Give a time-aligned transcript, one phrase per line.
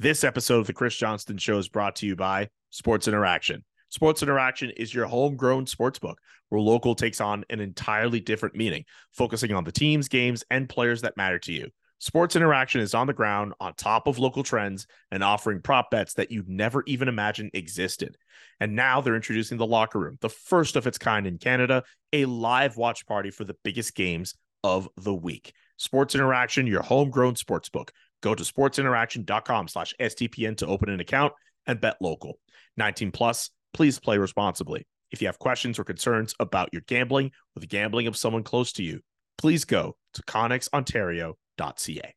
[0.00, 3.64] This episode of the Chris Johnston Show is brought to you by Sports Interaction.
[3.90, 8.84] Sports Interaction is your homegrown sports book where local takes on an entirely different meaning,
[9.12, 11.68] focusing on the teams, games, and players that matter to you.
[12.00, 16.14] Sports Interaction is on the ground, on top of local trends, and offering prop bets
[16.14, 18.16] that you'd never even imagined existed.
[18.58, 22.24] And now they're introducing the Locker Room, the first of its kind in Canada, a
[22.24, 24.34] live watch party for the biggest games
[24.64, 25.52] of the week.
[25.76, 27.92] Sports Interaction, your homegrown sports book.
[28.24, 31.34] Go to sportsinteraction.com slash SDPN to open an account
[31.66, 32.38] and bet local.
[32.78, 34.86] 19 plus, please play responsibly.
[35.10, 38.72] If you have questions or concerns about your gambling or the gambling of someone close
[38.72, 39.00] to you,
[39.36, 42.14] please go to connexontario.ca.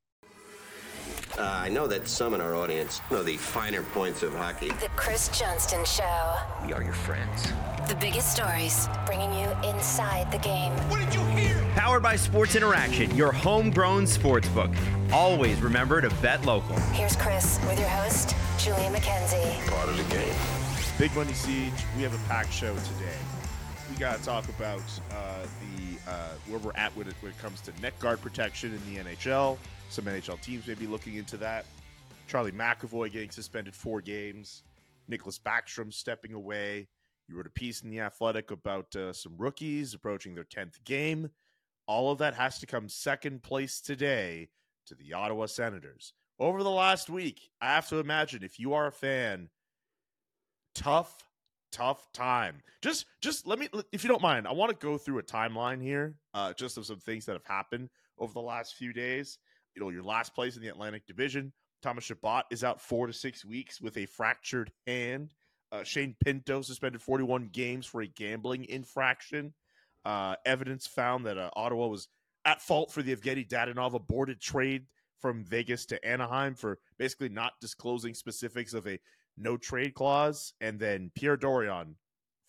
[1.38, 4.70] Uh, I know that some in our audience know the finer points of hockey.
[4.70, 6.36] The Chris Johnston Show.
[6.66, 7.54] We are your friends.
[7.88, 10.72] The biggest stories, bringing you inside the game.
[10.90, 11.64] What did you hear?
[11.76, 14.72] Powered by Sports Interaction, your homegrown sports book.
[15.14, 16.76] Always remember to bet local.
[16.94, 19.70] Here's Chris with your host, Julian McKenzie.
[19.70, 20.34] Part of the game.
[20.98, 23.16] Big Money Siege, we have a packed show today.
[23.92, 27.38] We got to talk about uh, the uh, where we're at when it, when it
[27.38, 29.60] comes to neck guard protection in the NHL.
[29.90, 31.66] Some NHL teams may be looking into that.
[32.28, 34.64] Charlie McAvoy getting suspended four games.
[35.10, 36.88] Nicklas Backstrom stepping away.
[37.28, 41.30] You wrote a piece in The Athletic about uh, some rookies approaching their 10th game.
[41.88, 44.50] All of that has to come second place today
[44.88, 46.14] to the Ottawa Senators.
[46.40, 49.50] Over the last week, I have to imagine if you are a fan,
[50.76, 51.18] tough,
[51.72, 52.62] tough time.
[52.82, 55.82] Just just let me if you don't mind, I want to go through a timeline
[55.82, 59.40] here, uh, just of some things that have happened over the last few days.
[59.78, 63.14] You know, your last place in the Atlantic Division, Thomas Chabot is out four to
[63.14, 65.36] six weeks with a fractured hand.
[65.72, 69.54] Uh, Shane Pinto suspended 41 games for a gambling infraction.
[70.04, 72.08] Uh, evidence found that uh, Ottawa was
[72.44, 74.88] at fault for the Evgenii Dadonov aborted trade
[75.20, 78.98] from Vegas to Anaheim for basically not disclosing specifics of a
[79.38, 80.54] no trade clause.
[80.60, 81.94] And then Pierre Dorion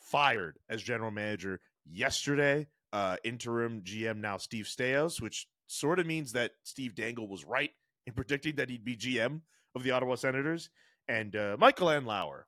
[0.01, 2.69] fired as general manager yesterday.
[2.91, 7.71] Uh, interim GM now Steve Staios, which sort of means that Steve Dangle was right
[8.06, 9.43] in predicting that he'd be GM
[9.75, 10.71] of the Ottawa Senators.
[11.06, 12.43] And uh, Michael Andlauer,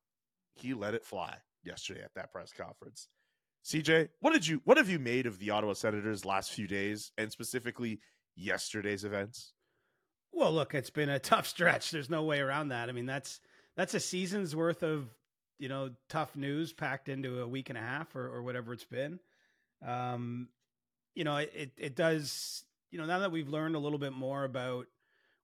[0.55, 3.09] he let it fly yesterday at that press conference.
[3.65, 7.13] CJ, what did you what have you made of the Ottawa Senators last few days
[7.19, 8.01] and specifically
[8.35, 9.53] yesterday's events?
[10.33, 11.91] Well, look, it's been a tough stretch.
[11.91, 12.89] There's no way around that.
[12.89, 13.41] I mean, that's
[13.77, 15.09] that's a season's worth of
[15.59, 18.85] you know tough news packed into a week and a half or, or whatever it's
[18.85, 19.21] been.
[19.87, 20.49] Um,
[21.15, 22.65] you know, it it does.
[22.91, 24.87] You know, now that we've learned a little bit more about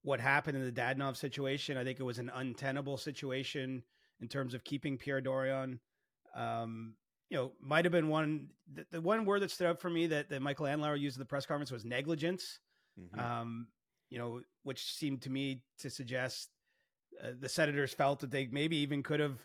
[0.02, 3.82] what happened in the Dadonov situation, I think it was an untenable situation
[4.20, 5.78] in terms of keeping Pierre Dorion.
[6.34, 6.94] Um,
[7.28, 8.48] you know, might have been one.
[8.72, 11.20] The, the, one word that stood out for me that, that Michael Andlauer used in
[11.20, 12.60] the press conference was negligence.
[13.00, 13.18] Mm-hmm.
[13.18, 13.66] Um,
[14.10, 16.50] you know, which seemed to me to suggest
[17.22, 19.38] uh, the Senators felt that they maybe even could have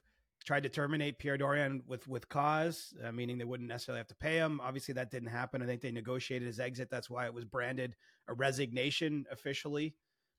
[0.44, 4.16] tried to terminate Pierre Dorion with with cause, uh, meaning they wouldn't necessarily have to
[4.16, 4.60] pay him.
[4.62, 5.62] Obviously, that didn't happen.
[5.62, 6.90] I think they negotiated his exit.
[6.90, 7.96] That's why it was branded
[8.28, 9.96] a resignation officially.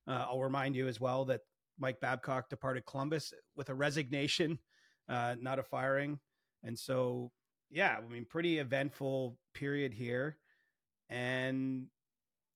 [0.09, 1.43] Uh, I'll remind you as well that
[1.79, 4.59] Mike Babcock departed Columbus with a resignation,
[5.09, 6.19] uh, not a firing.
[6.65, 7.31] And so,
[7.71, 10.37] yeah, I mean, pretty eventful period here.
[11.09, 11.87] And,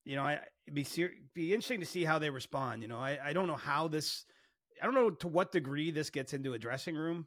[0.05, 2.83] you know, I, it'd be, ser- be interesting to see how they respond.
[2.83, 4.25] You know, I, I don't know how this,
[4.81, 7.27] I don't know to what degree this gets into a dressing room.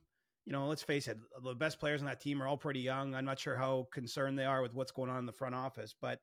[0.49, 3.13] You know, let's face it, the best players on that team are all pretty young.
[3.13, 5.93] I'm not sure how concerned they are with what's going on in the front office,
[6.01, 6.21] but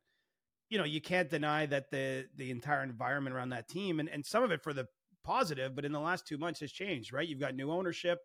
[0.69, 4.27] you know, you can't deny that the the entire environment around that team and, and
[4.27, 4.89] some of it for the
[5.23, 7.29] positive, but in the last two months has changed, right?
[7.29, 8.19] You've got new ownership.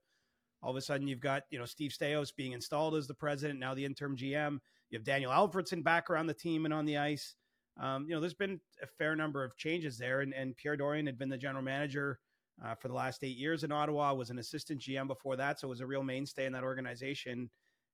[0.63, 3.59] All of a sudden, you've got you know Steve Staios being installed as the president,
[3.59, 4.57] now the interim GM.
[4.89, 7.35] You have Daniel Alfredsson back around the team and on the ice.
[7.79, 11.05] Um, you know, there's been a fair number of changes there, and, and Pierre Dorion
[11.05, 12.17] had been the general manager
[12.63, 14.13] uh, for the last eight years in Ottawa.
[14.13, 17.49] Was an assistant GM before that, so was a real mainstay in that organization.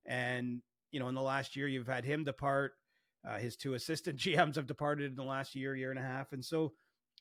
[0.05, 0.61] And
[0.91, 2.73] you know, in the last year, you've had him depart.
[3.27, 6.31] Uh, his two assistant GMs have departed in the last year, year and a half,
[6.33, 6.73] and so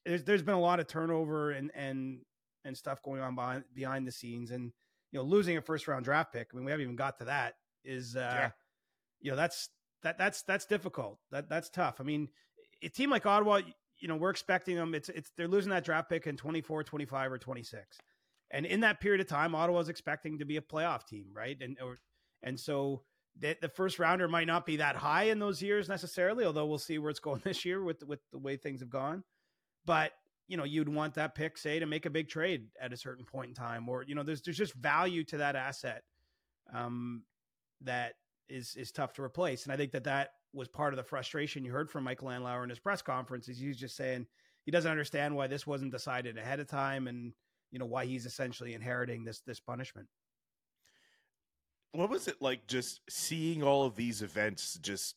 [0.04, 2.20] there's there's been a lot of turnover and and
[2.64, 4.72] and stuff going on behind behind the scenes, and
[5.12, 6.48] you know, losing a first round draft pick.
[6.52, 7.54] I mean, we haven't even got to that.
[7.84, 8.50] Is uh, yeah.
[9.20, 9.68] you know, that's
[10.02, 11.18] that that's that's difficult.
[11.30, 12.00] That that's tough.
[12.00, 12.28] I mean,
[12.82, 13.60] a team like Ottawa,
[14.00, 14.94] you know, we're expecting them.
[14.94, 17.98] It's it's they're losing that draft pick in 24, 25, or 26.
[18.50, 21.56] And in that period of time, Ottawa's expecting to be a playoff team, right?
[21.60, 21.98] And or,
[22.42, 23.02] and so
[23.38, 26.78] the, the first rounder might not be that high in those years necessarily, although we'll
[26.78, 29.24] see where it's going this year with with the way things have gone.
[29.84, 30.12] But
[30.48, 33.24] you know, you'd want that pick, say, to make a big trade at a certain
[33.24, 36.02] point in time, or you know, there's there's just value to that asset
[36.72, 37.24] um,
[37.80, 38.14] that
[38.48, 39.64] is is tough to replace.
[39.64, 42.64] And I think that that was part of the frustration you heard from Michael Andlauer
[42.64, 43.48] in his press conference.
[43.48, 44.26] Is he's just saying
[44.64, 47.32] he doesn't understand why this wasn't decided ahead of time, and
[47.70, 50.08] you know, why he's essentially inheriting this this punishment.
[51.92, 55.16] What was it like just seeing all of these events just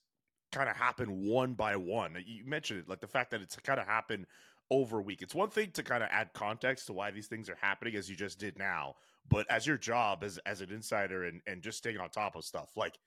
[0.51, 2.15] kind of happen one by one?
[2.25, 4.25] You mentioned it, like the fact that it's kind of happened
[4.71, 5.21] over a week.
[5.21, 8.09] It's one thing to kind of add context to why these things are happening as
[8.09, 8.95] you just did now,
[9.27, 12.45] but as your job as as an insider and and just staying on top of
[12.45, 12.97] stuff, like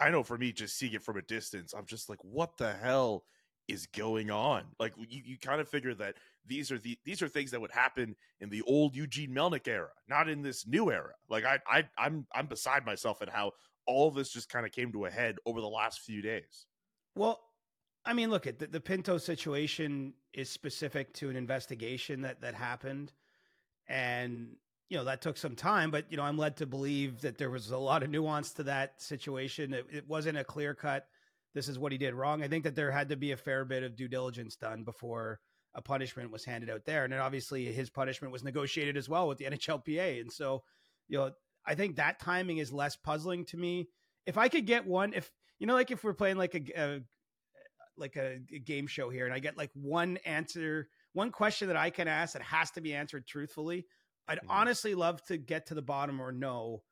[0.00, 2.72] I know for me, just seeing it from a distance, I'm just like, what the
[2.72, 3.24] hell
[3.68, 4.64] is going on?
[4.78, 6.14] Like you, you kind of figure that
[6.46, 9.88] these are the these are things that would happen in the old Eugene Melnyk era,
[10.08, 11.14] not in this new era.
[11.28, 13.52] Like I, I I'm I'm beside myself at how
[13.86, 16.66] all this just kind of came to a head over the last few days.
[17.14, 17.40] Well,
[18.04, 22.54] I mean, look at the, the Pinto situation is specific to an investigation that that
[22.54, 23.12] happened,
[23.88, 24.56] and
[24.88, 25.90] you know that took some time.
[25.90, 28.64] But you know, I'm led to believe that there was a lot of nuance to
[28.64, 29.74] that situation.
[29.74, 31.06] It, it wasn't a clear cut.
[31.54, 32.42] This is what he did wrong.
[32.42, 35.40] I think that there had to be a fair bit of due diligence done before
[35.74, 39.28] a punishment was handed out there, and then obviously his punishment was negotiated as well
[39.28, 40.20] with the NHLPA.
[40.20, 40.62] And so,
[41.08, 41.30] you know,
[41.64, 43.88] I think that timing is less puzzling to me.
[44.26, 47.00] If I could get one, if you know, like if we're playing like a, a
[47.96, 51.76] like a, a, game show here and I get like one answer, one question that
[51.76, 53.86] I can ask that has to be answered truthfully,
[54.28, 54.50] I'd mm-hmm.
[54.50, 56.82] honestly love to get to the bottom or know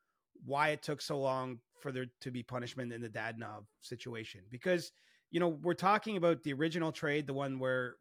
[0.45, 4.41] why it took so long for there to be punishment in the Dadonov situation.
[4.49, 4.91] Because,
[5.31, 7.95] you know, we're talking about the original trade, the one where,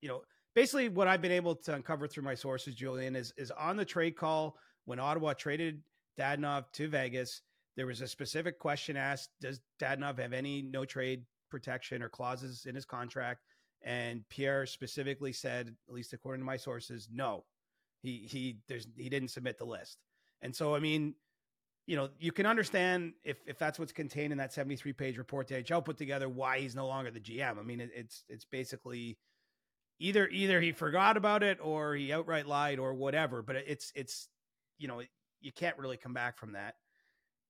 [0.00, 0.22] you know,
[0.54, 3.84] basically what I've been able to uncover through my sources, Julian, is is on the
[3.84, 5.82] trade call when Ottawa traded
[6.18, 7.42] Dadonov to Vegas.
[7.76, 12.66] There was a specific question asked: Does Dadonov have any no trade protection or clauses
[12.66, 13.42] in his contract.
[13.82, 17.44] And Pierre specifically said, at least according to my sources, no,
[18.06, 19.98] he he there's he didn't submit the list.
[20.42, 21.14] And so I mean,
[21.86, 25.48] you know, you can understand if if that's what's contained in that 73 page report
[25.48, 27.58] that HL put together why he's no longer the GM.
[27.58, 29.18] I mean, it, it's it's basically
[29.98, 33.42] either either he forgot about it or he outright lied or whatever.
[33.42, 34.28] But it's it's
[34.78, 35.02] you know
[35.40, 36.74] you can't really come back from that.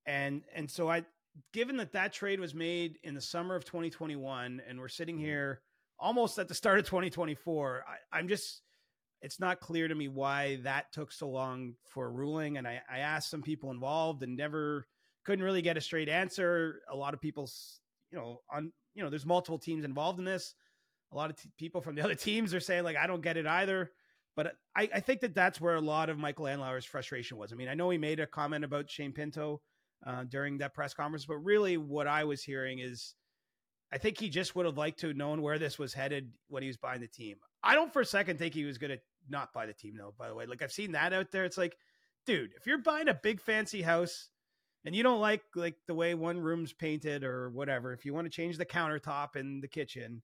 [0.07, 1.05] And and so I
[1.53, 5.25] given that that trade was made in the summer of 2021 and we're sitting mm-hmm.
[5.25, 5.61] here
[5.99, 8.63] almost at the start of 2024 I, I, am just
[9.23, 12.81] it's not clear to me why that took so long for a ruling and I,
[12.91, 14.87] I asked some people involved and never
[15.25, 17.81] couldn't really get a straight answer a lot of people's
[18.11, 20.55] you know on you know there's multiple teams involved in this
[21.13, 23.37] a lot of t- people from the other teams are saying like i don't get
[23.37, 23.91] it either
[24.37, 27.57] but I, I think that that's where a lot of michael Andlauer's frustration was i
[27.57, 29.61] mean i know he made a comment about shane pinto
[30.05, 31.25] uh, during that press conference.
[31.25, 33.15] But really, what I was hearing is,
[33.93, 36.63] I think he just would have liked to have known where this was headed when
[36.63, 37.37] he was buying the team.
[37.63, 40.15] I don't for a second think he was going to not buy the team, though.
[40.17, 41.45] By the way, like I've seen that out there.
[41.45, 41.77] It's like,
[42.27, 44.29] dude, if you're buying a big fancy house
[44.85, 48.27] and you don't like like the way one room's painted or whatever, if you want
[48.27, 50.23] to change the countertop in the kitchen,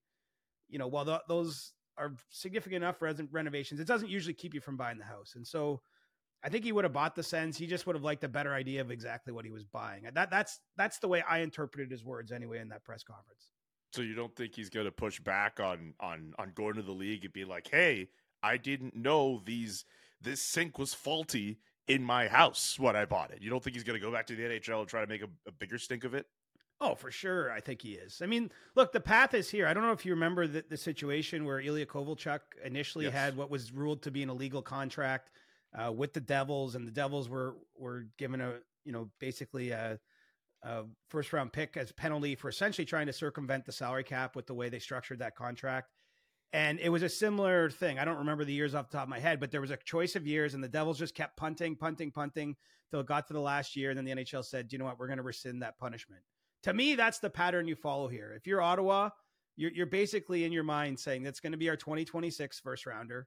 [0.69, 3.81] you know, while th- those are significant enough res- renovations.
[3.81, 5.83] It doesn't usually keep you from buying the house, and so
[6.43, 7.57] I think he would have bought the Sens.
[7.57, 10.05] He just would have liked a better idea of exactly what he was buying.
[10.13, 13.49] That that's that's the way I interpreted his words anyway in that press conference.
[13.93, 16.93] So you don't think he's going to push back on on on going to the
[16.93, 18.09] league and be like, "Hey,
[18.43, 19.85] I didn't know these
[20.21, 21.59] this sink was faulty
[21.89, 24.27] in my house when I bought it." You don't think he's going to go back
[24.29, 26.27] to the NHL and try to make a, a bigger stink of it?
[26.81, 27.53] Oh, for sure.
[27.53, 28.21] I think he is.
[28.23, 29.69] I mean, look, the path is here.
[29.69, 33.15] I don't know if you remember the, the situation where Ilya Kovalchuk initially yes.
[33.15, 35.31] had what was ruled to be an illegal contract
[35.79, 39.99] uh, with the Devils, and the Devils were were given a you know basically a,
[40.63, 44.47] a, first round pick as penalty for essentially trying to circumvent the salary cap with
[44.47, 45.91] the way they structured that contract.
[46.53, 47.99] And it was a similar thing.
[47.99, 49.79] I don't remember the years off the top of my head, but there was a
[49.79, 52.57] choice of years, and the Devils just kept punting, punting, punting
[52.91, 53.91] till it got to the last year.
[53.91, 54.99] And then the NHL said, you know what?
[54.99, 56.23] We're going to rescind that punishment.
[56.65, 58.35] To me, that's the pattern you follow here.
[58.37, 59.11] If you're Ottawa,
[59.57, 63.27] you're, you're basically in your mind saying that's going to be our 2026 first rounder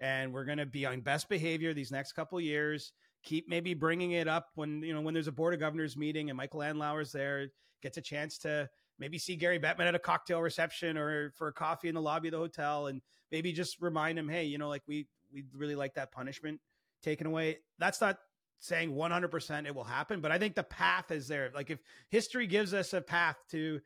[0.00, 2.92] and we're going to be on best behavior these next couple years.
[3.24, 6.30] Keep maybe bringing it up when you know when there's a board of governors meeting
[6.30, 7.48] and Michael Andlauer's there,
[7.82, 11.52] gets a chance to maybe see Gary Bettman at a cocktail reception or for a
[11.52, 13.00] coffee in the lobby of the hotel, and
[13.32, 16.60] maybe just remind him, hey, you know, like we we really like that punishment
[17.02, 17.58] taken away.
[17.78, 18.18] That's not
[18.60, 21.50] saying 100% it will happen, but I think the path is there.
[21.54, 23.80] Like if history gives us a path to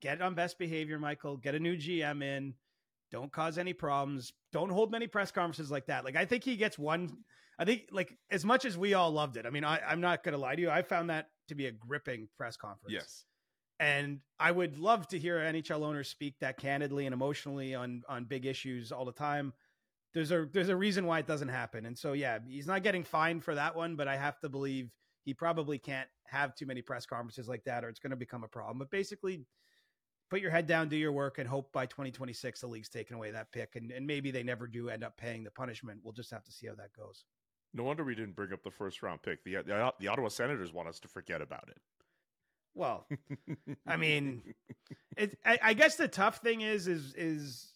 [0.00, 2.54] get on best behavior, Michael, get a new GM in,
[3.10, 4.32] don't cause any problems.
[4.52, 6.04] Don't hold many press conferences like that.
[6.04, 7.16] Like I think he gets one.
[7.58, 9.46] I think like as much as we all loved it.
[9.46, 10.70] I mean, I, I'm not going to lie to you.
[10.70, 12.94] I found that to be a gripping press conference.
[12.94, 13.24] Yes.
[13.78, 18.24] And I would love to hear NHL owners speak that candidly and emotionally on on
[18.24, 19.52] big issues all the time.
[20.12, 21.86] There's a there's a reason why it doesn't happen.
[21.86, 24.90] And so yeah, he's not getting fined for that one, but I have to believe
[25.24, 28.44] he probably can't have too many press conferences like that or it's going to become
[28.44, 28.78] a problem.
[28.78, 29.44] But basically
[30.30, 33.30] put your head down, do your work, and hope by 2026 the league's taken away
[33.32, 36.00] that pick, and, and maybe they never do end up paying the punishment.
[36.02, 37.24] We'll just have to see how that goes.
[37.74, 39.44] No wonder we didn't bring up the first round pick.
[39.44, 41.78] The the, the Ottawa Senators want us to forget about it.
[42.74, 43.06] Well,
[43.86, 44.42] I mean,
[45.16, 47.72] it, I, I guess the tough thing is is is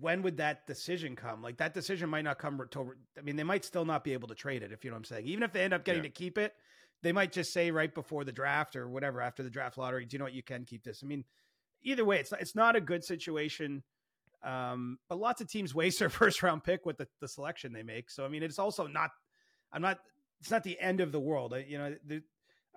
[0.00, 1.42] when would that decision come?
[1.42, 4.28] Like that decision might not come until I mean they might still not be able
[4.28, 5.26] to trade it if you know what I'm saying.
[5.26, 6.08] Even if they end up getting Yeah.
[6.08, 6.54] to keep it,
[7.02, 10.14] they might just say right before the draft or whatever after the draft lottery, do
[10.14, 11.00] you know what you can keep this?
[11.02, 11.24] I mean,
[11.86, 13.82] either way, it's it's not a good situation.
[14.44, 17.82] Um, but lots of teams waste their first round pick with the, the selection they
[17.82, 18.10] make.
[18.10, 19.10] So I mean, it's also not.
[19.72, 19.98] I'm not.
[20.40, 21.54] It's not the end of the world.
[21.54, 22.22] I, you know, the,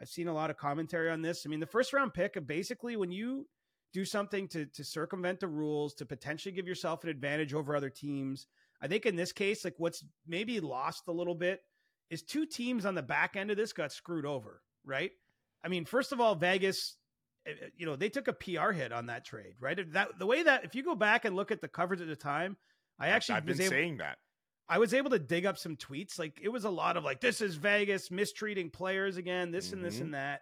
[0.02, 1.44] I've seen a lot of commentary on this.
[1.46, 3.48] I mean, the first round pick, basically, when you
[3.94, 7.90] do something to to circumvent the rules to potentially give yourself an advantage over other
[7.90, 8.48] teams.
[8.82, 11.62] I think in this case, like what's maybe lost a little bit
[12.10, 15.12] is two teams on the back end of this got screwed over, right?
[15.64, 16.96] I mean, first of all, Vegas,
[17.76, 19.92] you know, they took a PR hit on that trade, right?
[19.94, 22.16] That the way that if you go back and look at the coverage at the
[22.16, 22.58] time,
[23.00, 24.18] I actually I've been able, saying that.
[24.68, 26.20] I was able to dig up some tweets.
[26.20, 29.84] Like it was a lot of like, this is Vegas mistreating players again, this and
[29.84, 30.02] this Mhm.
[30.02, 30.42] and that.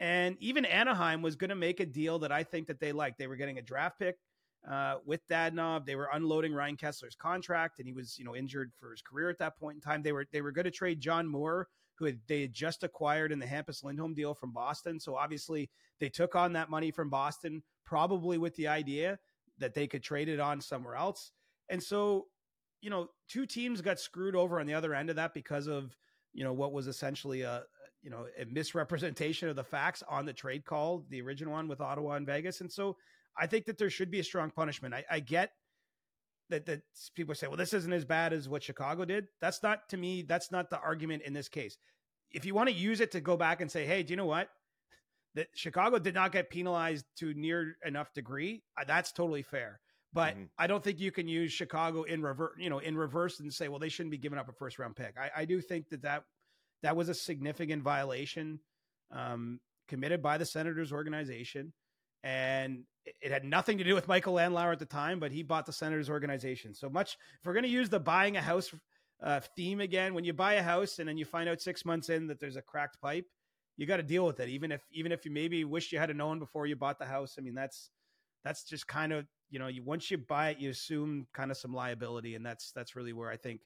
[0.00, 3.18] And even Anaheim was going to make a deal that I think that they liked.
[3.18, 4.16] They were getting a draft pick
[4.68, 5.86] uh, with Dadonov.
[5.86, 9.28] They were unloading Ryan Kesler's contract, and he was, you know, injured for his career
[9.28, 10.02] at that point in time.
[10.02, 11.68] They were they were going to trade John Moore,
[11.98, 15.00] who had, they had just acquired in the Hampus Lindholm deal from Boston.
[15.00, 19.18] So obviously they took on that money from Boston, probably with the idea
[19.58, 21.32] that they could trade it on somewhere else.
[21.68, 22.26] And so,
[22.80, 25.96] you know, two teams got screwed over on the other end of that because of
[26.32, 27.64] you know what was essentially a
[28.02, 31.80] you know a misrepresentation of the facts on the trade call, the original one with
[31.80, 32.60] Ottawa and Vegas.
[32.60, 32.96] And so
[33.36, 34.94] I think that there should be a strong punishment.
[34.94, 35.52] I, I get
[36.50, 36.82] that that
[37.14, 39.28] people say, well, this isn't as bad as what Chicago did.
[39.40, 40.22] That's not to me.
[40.22, 41.76] That's not the argument in this case.
[42.30, 44.26] If you want to use it to go back and say, hey, do you know
[44.26, 44.48] what?
[45.34, 48.62] That Chicago did not get penalized to near enough degree.
[48.76, 49.80] uh, That's totally fair.
[50.12, 50.48] But Mhm.
[50.58, 53.68] I don't think you can use Chicago in reverse, you know, in reverse and say,
[53.68, 55.16] well, they shouldn't be giving up a first round pick.
[55.18, 56.24] I, I do think that that
[56.82, 58.60] that was a significant violation
[59.10, 61.72] um, committed by the Senators organization,
[62.22, 65.66] and it, had nothing to do with Michael Andlauer at the time, but he bought
[65.66, 66.74] the Senators organization.
[66.74, 68.72] So much if we're going to use the buying a house
[69.22, 72.08] uh, theme again, when you buy a house and then you find out six months
[72.08, 73.26] in that there's a cracked pipe,
[73.76, 74.48] you got to deal with it.
[74.48, 77.36] Even if even if you maybe wish you had known before you bought the house.
[77.38, 77.90] I mean, that's
[78.44, 81.56] that's just kind of you know you once you buy it, you assume kind of
[81.56, 83.60] some liability, and that's that's really where I think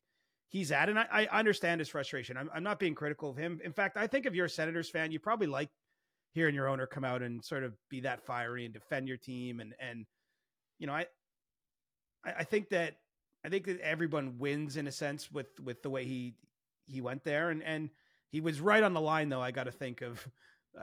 [0.48, 0.90] he's at.
[0.90, 2.36] And I, I understand his frustration.
[2.36, 3.58] I'm, I'm not being critical of him.
[3.64, 5.70] In fact, I think if you're a Senators fan, you probably like
[6.32, 9.60] hearing your owner come out and sort of be that fiery and defend your team.
[9.60, 10.06] And and
[10.78, 11.06] you know, I
[12.24, 12.96] I, think that
[13.44, 16.34] I think that everyone wins in a sense with with the way he
[16.86, 17.50] he went there.
[17.50, 17.90] And and
[18.30, 19.42] he was right on the line, though.
[19.42, 20.26] I got to think of.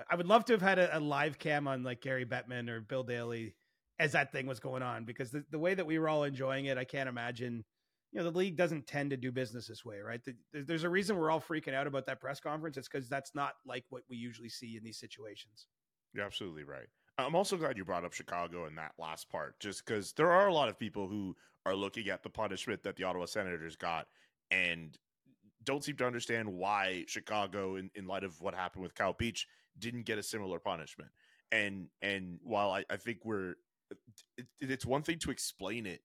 [0.10, 2.80] I would love to have had a, a live cam on like Gary Bettman or
[2.80, 3.56] Bill Daly
[3.98, 6.66] as that thing was going on because the, the way that we were all enjoying
[6.66, 7.66] it, I can't imagine.
[8.12, 10.22] You know, the league doesn't tend to do business this way, right?
[10.24, 12.76] The, there's a reason we're all freaking out about that press conference.
[12.76, 15.68] It's because that's not like what we usually see in these situations.
[16.14, 16.88] You're absolutely right.
[17.20, 20.48] I'm also glad you brought up Chicago in that last part, just because there are
[20.48, 21.36] a lot of people who
[21.66, 24.08] are looking at the punishment that the Ottawa Senators got
[24.50, 24.98] and
[25.64, 29.46] don't seem to understand why Chicago, in, in light of what happened with Kyle Beach,
[29.78, 31.12] didn't get a similar punishment.
[31.52, 33.56] And and while I, I think we're,
[34.38, 36.02] it, it's one thing to explain it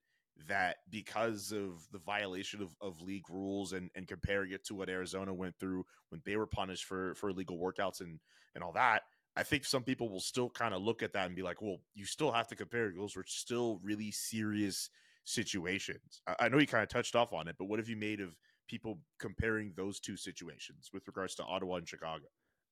[0.48, 4.88] that because of the violation of, of league rules and, and comparing it to what
[4.88, 8.20] Arizona went through when they were punished for for illegal workouts and
[8.54, 9.02] and all that,
[9.36, 11.78] I think some people will still kind of look at that and be like, well,
[11.94, 12.92] you still have to compare.
[12.96, 14.90] Those were still really serious
[15.24, 16.22] situations.
[16.26, 18.20] I, I know you kind of touched off on it, but what have you made
[18.20, 18.36] of
[18.68, 22.26] people comparing those two situations with regards to Ottawa and Chicago?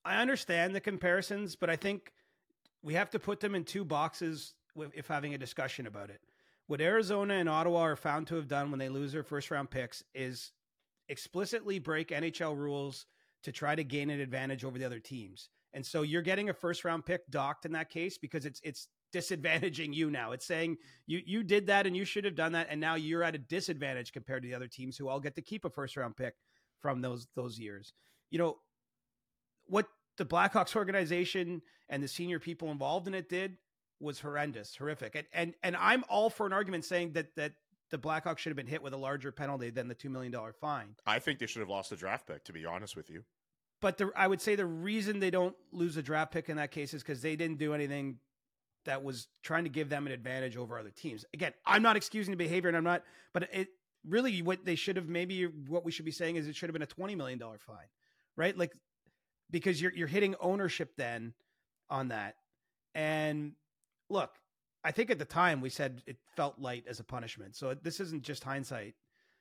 [0.04, 2.12] I understand the comparisons, but I think
[2.82, 4.54] we have to put them in two boxes
[4.94, 6.20] if having a discussion about it.
[6.72, 9.68] What Arizona and Ottawa are found to have done when they lose their first round
[9.68, 10.52] picks is
[11.10, 13.04] explicitly break NHL rules
[13.42, 15.50] to try to gain an advantage over the other teams.
[15.74, 18.88] And so you're getting a first round pick docked in that case because it's it's
[19.14, 20.32] disadvantaging you now.
[20.32, 23.22] It's saying you you did that and you should have done that and now you're
[23.22, 25.98] at a disadvantage compared to the other teams who all get to keep a first
[25.98, 26.36] round pick
[26.80, 27.92] from those those years.
[28.30, 28.56] You know,
[29.66, 31.60] what the Blackhawks organization
[31.90, 33.58] and the senior people involved in it did
[34.02, 35.14] was horrendous, horrific.
[35.14, 37.52] And and and I'm all for an argument saying that that
[37.90, 40.52] the Blackhawks should have been hit with a larger penalty than the two million dollar
[40.52, 40.96] fine.
[41.06, 43.24] I think they should have lost the draft pick, to be honest with you.
[43.80, 46.70] But the, I would say the reason they don't lose a draft pick in that
[46.70, 48.18] case is because they didn't do anything
[48.84, 51.24] that was trying to give them an advantage over other teams.
[51.34, 53.02] Again, I'm not excusing the behavior, and I'm not.
[53.32, 53.68] But it
[54.08, 56.74] really what they should have maybe what we should be saying is it should have
[56.74, 57.88] been a twenty million dollar fine,
[58.36, 58.56] right?
[58.56, 58.72] Like
[59.50, 61.34] because you're you're hitting ownership then
[61.90, 62.36] on that.
[62.94, 63.52] And
[64.12, 64.30] look,
[64.84, 67.56] I think at the time we said it felt light as a punishment.
[67.56, 68.94] So this isn't just hindsight.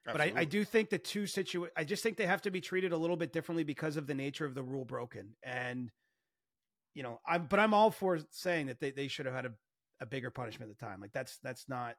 [0.08, 0.32] Absolutely.
[0.32, 2.62] But I, I do think the two situ I just think they have to be
[2.62, 5.36] treated a little bit differently because of the nature of the rule broken.
[5.44, 5.92] And
[6.96, 9.52] you know, I'm but I'm all for saying that they, they should have had a,
[10.00, 11.02] a bigger punishment at the time.
[11.02, 11.96] Like that's that's not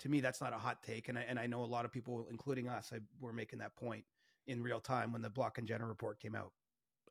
[0.00, 1.08] to me that's not a hot take.
[1.08, 3.74] And I and I know a lot of people, including us, I, were making that
[3.76, 4.04] point
[4.46, 6.52] in real time when the Block and Jenner report came out.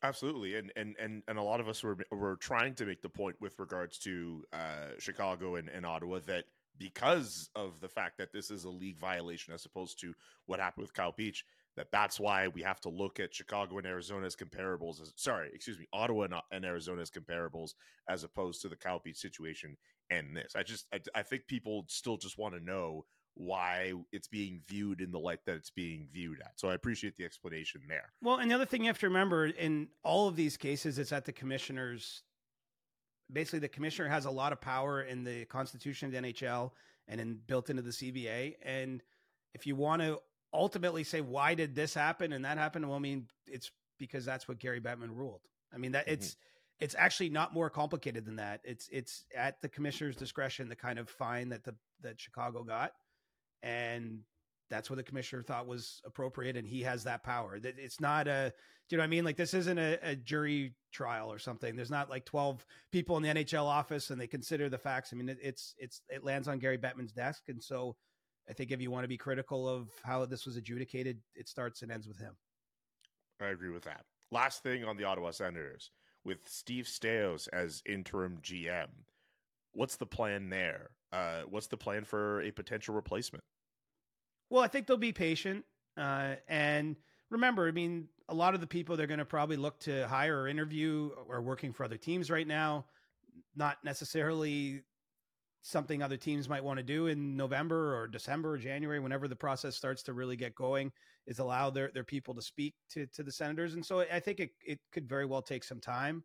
[0.04, 3.10] Absolutely, and and and and a lot of us were were trying to make the
[3.10, 6.46] point with regards to uh, Chicago and, and Ottawa that
[6.78, 10.14] because of the fact that this is a league violation as opposed to
[10.46, 11.46] what happened with Kyle Beach,
[11.78, 15.02] that that's why we have to look at Chicago and Arizona as comparables.
[15.02, 17.72] As, sorry, excuse me, Ottawa and, and Arizona as comparables
[18.10, 19.78] as opposed to the Kyle Beach situation
[20.12, 20.54] and this.
[20.56, 25.01] I just I, I think people still just want to know why it's being viewed
[25.01, 26.54] in the light that it's being viewed at.
[26.56, 28.13] So I appreciate the explanation there.
[28.22, 31.12] Well, and the other thing you have to remember in all of these cases, it's
[31.12, 32.24] at the commissioner's.
[33.32, 36.72] Basically, the commissioner has a lot of power in the constitution of the NHL
[37.08, 38.56] and in built into the CBA.
[38.62, 39.01] And
[39.56, 40.20] if you want to
[40.54, 44.48] ultimately say why did this happen and that happen, well, I mean, it's because that's
[44.48, 45.42] what Gary Bettman ruled.
[45.74, 46.13] I mean that mm-hmm.
[46.13, 46.38] it's
[46.80, 48.62] it's actually not more complicated than that.
[48.63, 52.92] It's it's at the commissioner's discretion the kind of fine that the that Chicago got,
[53.65, 54.19] and
[54.69, 57.60] that's what the commissioner thought was appropriate, and he has that power.
[57.62, 58.53] It's not a,
[58.88, 59.25] do you know what I mean?
[59.25, 61.75] Like this isn't a, a, jury trial or something.
[61.75, 65.12] There's not like 12 people in the NHL office and they consider the facts.
[65.12, 67.95] I mean, it, it's it's it lands on Gary Bettman's desk, and so
[68.50, 71.81] I think if you want to be critical of how this was adjudicated, it starts
[71.81, 72.36] and ends with him.
[73.41, 74.05] I agree with that.
[74.31, 75.91] Last thing on the Ottawa Senators
[76.24, 78.88] with Steve Staios as interim GM.
[79.74, 80.91] What's the plan there?
[81.12, 83.43] Uh, what's the plan for a potential replacement?
[84.50, 85.66] Well, I think they'll be patient.
[85.98, 86.96] Uh, and
[87.30, 90.42] remember, I mean, a lot of the people they're going to probably look to hire
[90.42, 92.86] or interview are working for other teams right now,
[93.56, 94.84] not necessarily
[95.62, 99.36] something other teams might want to do in November or December or January, whenever the
[99.36, 100.92] process starts to really get going,
[101.25, 103.74] is allow their, their people to speak to, to the senators.
[103.74, 106.24] And so I think it, it could very well take some time.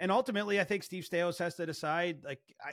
[0.00, 2.24] And ultimately, I think Steve Staios has to decide.
[2.24, 2.72] Like, I,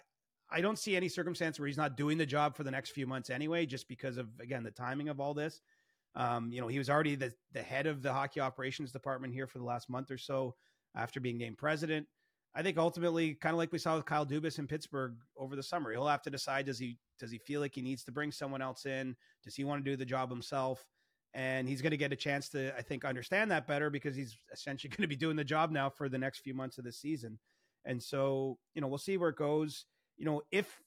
[0.51, 3.07] I don't see any circumstance where he's not doing the job for the next few
[3.07, 5.61] months anyway, just because of again the timing of all this.
[6.15, 9.47] Um, you know, he was already the the head of the hockey operations department here
[9.47, 10.55] for the last month or so
[10.95, 12.07] after being named president.
[12.53, 15.63] I think ultimately, kind of like we saw with Kyle Dubas in Pittsburgh over the
[15.63, 18.31] summer, he'll have to decide does he does he feel like he needs to bring
[18.31, 19.15] someone else in?
[19.43, 20.85] Does he want to do the job himself?
[21.33, 24.35] And he's going to get a chance to, I think, understand that better because he's
[24.51, 26.91] essentially going to be doing the job now for the next few months of the
[26.91, 27.39] season.
[27.85, 29.85] And so, you know, we'll see where it goes
[30.21, 30.79] you know, if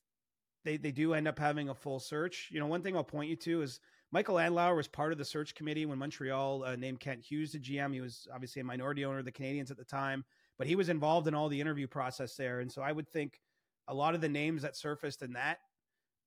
[0.65, 3.29] they, they do end up having a full search, you know, one thing I'll point
[3.29, 3.81] you to is
[4.13, 7.59] Michael Andlauer was part of the search committee when Montreal uh, named Kent Hughes to
[7.59, 7.93] GM.
[7.93, 10.25] He was obviously a minority owner of the Canadiens at the time,
[10.57, 12.61] but he was involved in all the interview process there.
[12.61, 13.41] And so I would think
[13.89, 15.59] a lot of the names that surfaced in that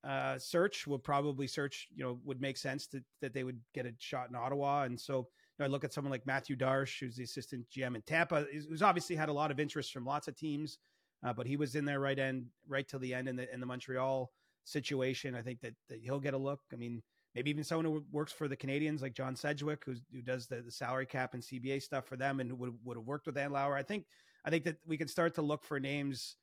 [0.04, 3.86] uh, search would probably search, you know, would make sense to, that they would get
[3.86, 4.84] a shot in Ottawa.
[4.84, 5.24] And so you
[5.60, 8.82] know, I look at someone like Mathieu Darche, who's the assistant GM in Tampa, who's
[8.82, 10.78] obviously had a lot of interest from lots of teams.
[11.24, 13.60] Uh, but he was in there right end, right till the end in the in
[13.60, 14.32] the Montreal
[14.64, 15.36] situation.
[15.36, 16.60] I think that, that he'll get a look.
[16.72, 17.02] I mean,
[17.34, 20.72] maybe even someone who works for the Canadiens, like John Sedgwick, who does the, the
[20.72, 23.76] salary cap and CBA stuff for them, and would would have worked with Andlauer.
[23.76, 24.06] I think
[24.46, 26.36] I think that we can start to look for names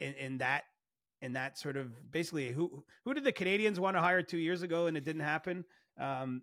[0.00, 0.64] in, in that
[1.20, 4.62] in that sort of basically who who did the Canadiens want to hire two years
[4.62, 5.64] ago and it didn't happen.
[5.98, 6.42] Um,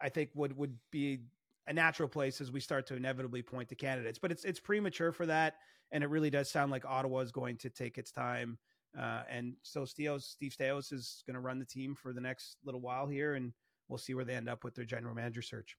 [0.00, 1.20] I think would would be
[1.66, 5.12] a natural place as we start to inevitably point to candidates, but it's it's premature
[5.12, 5.54] for that
[5.92, 8.58] and it really does sound like Ottawa is going to take its time.
[8.98, 12.80] Uh, and so Steve Staios is going to run the team for the next little
[12.80, 13.52] while here, and
[13.88, 15.76] we'll see where they end up with their general manager search.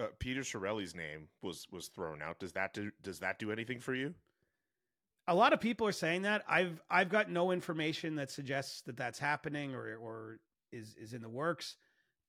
[0.00, 2.38] Uh, Peter Chiarelli's name was was thrown out.
[2.38, 4.14] Does that do does that do anything for you?
[5.26, 6.44] A lot of people are saying that.
[6.48, 10.38] I've I've got no information that suggests that that's happening or or
[10.72, 11.76] is is in the works.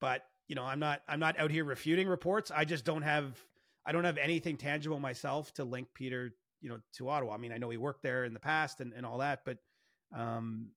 [0.01, 2.51] But you know, I'm not I'm not out here refuting reports.
[2.53, 3.39] I just don't have
[3.85, 7.33] I don't have anything tangible myself to link Peter you know, to Ottawa.
[7.33, 9.57] I mean, I know he worked there in the past and, and all that, but,
[10.15, 10.67] um,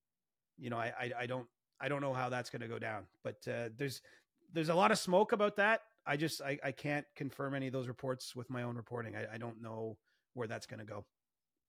[0.59, 1.47] you know, I, I, I don't,
[1.81, 4.03] I don't know how that's going to go down, but, uh, there's,
[4.53, 5.83] there's a lot of smoke about that.
[6.07, 9.17] I just, I, I can't confirm any of those reports with my own reporting.
[9.17, 9.97] I, I don't know
[10.35, 11.05] where that's going to go.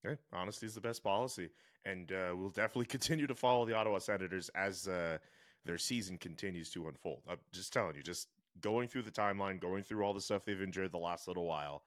[0.06, 0.20] Okay.
[0.34, 1.50] Honesty is the best policy.
[1.86, 5.18] And, uh, we'll definitely continue to follow the Ottawa Senators as, uh,
[5.66, 7.22] their season continues to unfold.
[7.30, 8.28] I'm just telling you, just
[8.60, 11.84] going through the timeline, going through all the stuff they've endured the last little while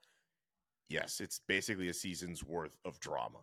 [0.89, 3.39] yes, it's basically a season's worth of drama.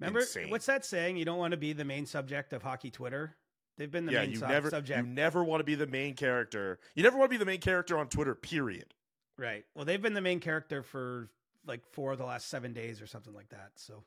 [0.00, 0.50] Remember Insane.
[0.50, 1.16] what's that saying?
[1.16, 3.36] You don't want to be the main subject of hockey Twitter.
[3.76, 4.98] They've been the yeah, main you su- never, subject.
[4.98, 6.78] You never want to be the main character.
[6.94, 8.34] You never want to be the main character on Twitter.
[8.34, 8.94] Period.
[9.36, 9.64] Right.
[9.74, 11.30] Well, they've been the main character for
[11.66, 13.70] like four of the last seven days or something like that.
[13.76, 14.02] So.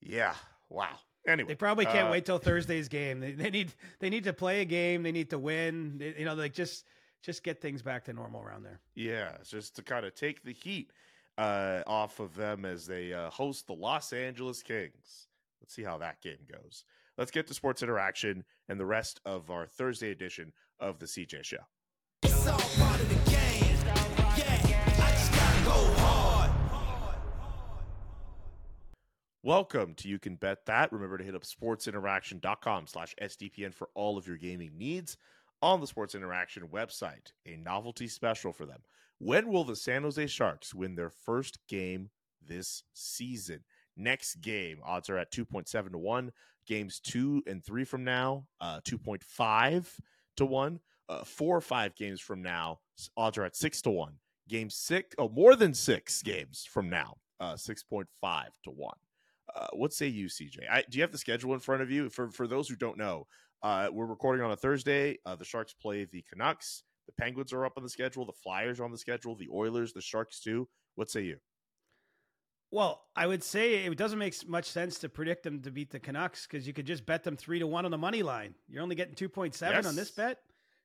[0.00, 0.34] Yeah.
[0.68, 0.98] Wow.
[1.26, 3.20] Anyway, They probably can't uh, wait till Thursday's game.
[3.20, 5.02] They, they need they need to play a game.
[5.02, 5.98] They need to win.
[5.98, 6.84] They- you know, like just
[7.22, 8.80] just get things back to normal around there.
[8.94, 10.92] Yeah, just to kind of take the heat
[11.38, 15.28] uh, off of them as they uh, host the Los Angeles Kings.
[15.60, 16.84] Let's see how that game goes.
[17.18, 21.44] Let's get to sports interaction and the rest of our Thursday edition of the CJ
[21.44, 21.58] Show.
[29.42, 30.92] Welcome to You Can Bet That.
[30.92, 35.16] Remember to hit up sportsinteraction.com slash SDPN for all of your gaming needs
[35.62, 37.32] on the Sports Interaction website.
[37.46, 38.80] A novelty special for them.
[39.18, 42.10] When will the San Jose Sharks win their first game
[42.46, 43.60] this season?
[43.96, 46.32] Next game, odds are at 2.7 to 1.
[46.66, 49.86] Games two and three from now, uh, 2.5
[50.36, 50.80] to 1.
[51.08, 52.78] Uh, four or five games from now,
[53.16, 54.14] odds are at 6 to 1.
[54.48, 58.06] Game six, oh, more than six games from now, uh, 6.5
[58.64, 58.94] to 1.
[59.54, 60.70] Uh, what say you, CJ?
[60.70, 62.08] I, do you have the schedule in front of you?
[62.08, 63.26] For for those who don't know,
[63.62, 65.18] uh, we're recording on a Thursday.
[65.26, 66.82] Uh, the Sharks play the Canucks.
[67.06, 68.24] The Penguins are up on the schedule.
[68.24, 69.36] The Flyers are on the schedule.
[69.36, 70.68] The Oilers, the Sharks too.
[70.94, 71.38] What say you?
[72.70, 75.98] Well, I would say it doesn't make much sense to predict them to beat the
[75.98, 78.54] Canucks because you could just bet them three to one on the money line.
[78.68, 80.38] You're only getting two point seven on this bet.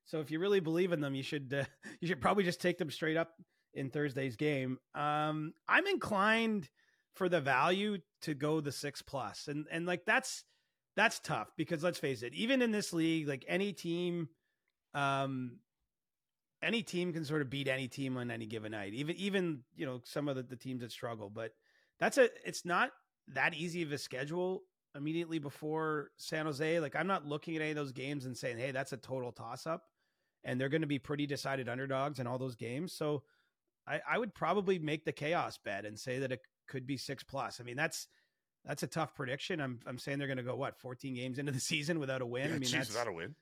[0.06, 1.64] So if you really believe in them, you should uh,
[2.02, 3.34] you should probably just take them straight up
[3.74, 4.80] in Thursday's game.
[4.96, 6.70] Um, I'm inclined
[7.14, 10.44] for the value to go the six plus, and and like that's
[10.96, 14.30] that's tough because let's face it, even in this league, like any team,
[14.94, 15.60] um,
[16.64, 18.94] any team can sort of beat any team on any given night.
[18.94, 21.52] Even even you know some of the, the teams that struggle, but
[22.00, 22.92] that's a it's not
[23.30, 24.64] that easy of a schedule
[24.96, 26.80] immediately before San Jose.
[26.80, 29.32] Like I'm not looking at any of those games and saying, hey, that's a total
[29.32, 29.84] toss up,
[30.44, 32.94] and they're going to be pretty decided underdogs in all those games.
[32.94, 33.24] So
[33.86, 37.24] I, I would probably make the chaos bet and say that it could be six
[37.24, 37.60] plus.
[37.60, 38.08] I mean that's
[38.66, 39.62] that's a tough prediction.
[39.62, 42.26] I'm I'm saying they're going to go what 14 games into the season without a
[42.26, 42.48] win.
[42.50, 43.36] I mean geez, that's without a win.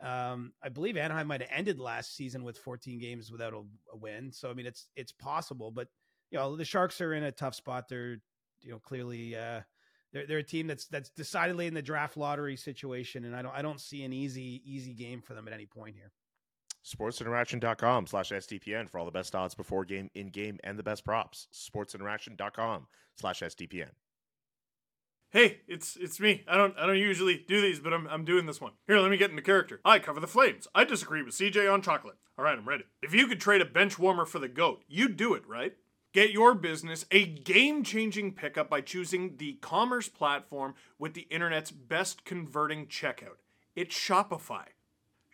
[0.00, 3.62] um, I believe Anaheim might have ended last season with 14 games without a,
[3.92, 4.32] a win.
[4.32, 5.88] So I mean, it's it's possible, but
[6.30, 7.88] you know the Sharks are in a tough spot.
[7.88, 8.18] They're
[8.62, 9.60] you know clearly uh,
[10.12, 13.54] they're they're a team that's that's decidedly in the draft lottery situation, and I don't
[13.54, 16.12] I don't see an easy easy game for them at any point here.
[16.84, 21.04] sportsinteraction.com slash SDPN for all the best odds before game, in game, and the best
[21.04, 21.48] props.
[21.54, 22.86] sportsinteraction.com
[23.16, 23.90] slash SDPN.
[25.36, 26.44] Hey, it's it's me.
[26.48, 28.72] I don't I don't usually do these, but I'm I'm doing this one.
[28.86, 29.82] Here, let me get into character.
[29.84, 30.66] I cover the flames.
[30.74, 32.16] I disagree with CJ on chocolate.
[32.38, 32.84] All right, I'm ready.
[33.02, 35.74] If you could trade a bench warmer for the goat, you'd do it, right?
[36.14, 42.24] Get your business a game-changing pickup by choosing the commerce platform with the internet's best
[42.24, 43.42] converting checkout.
[43.74, 44.68] It's Shopify.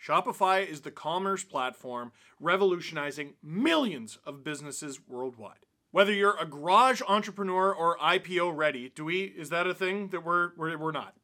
[0.05, 2.11] Shopify is the commerce platform
[2.41, 5.67] revolutionizing millions of businesses worldwide.
[5.93, 10.25] Whether you're a garage entrepreneur or IPO ready, do we is that a thing that
[10.25, 11.15] we're we're, we're not?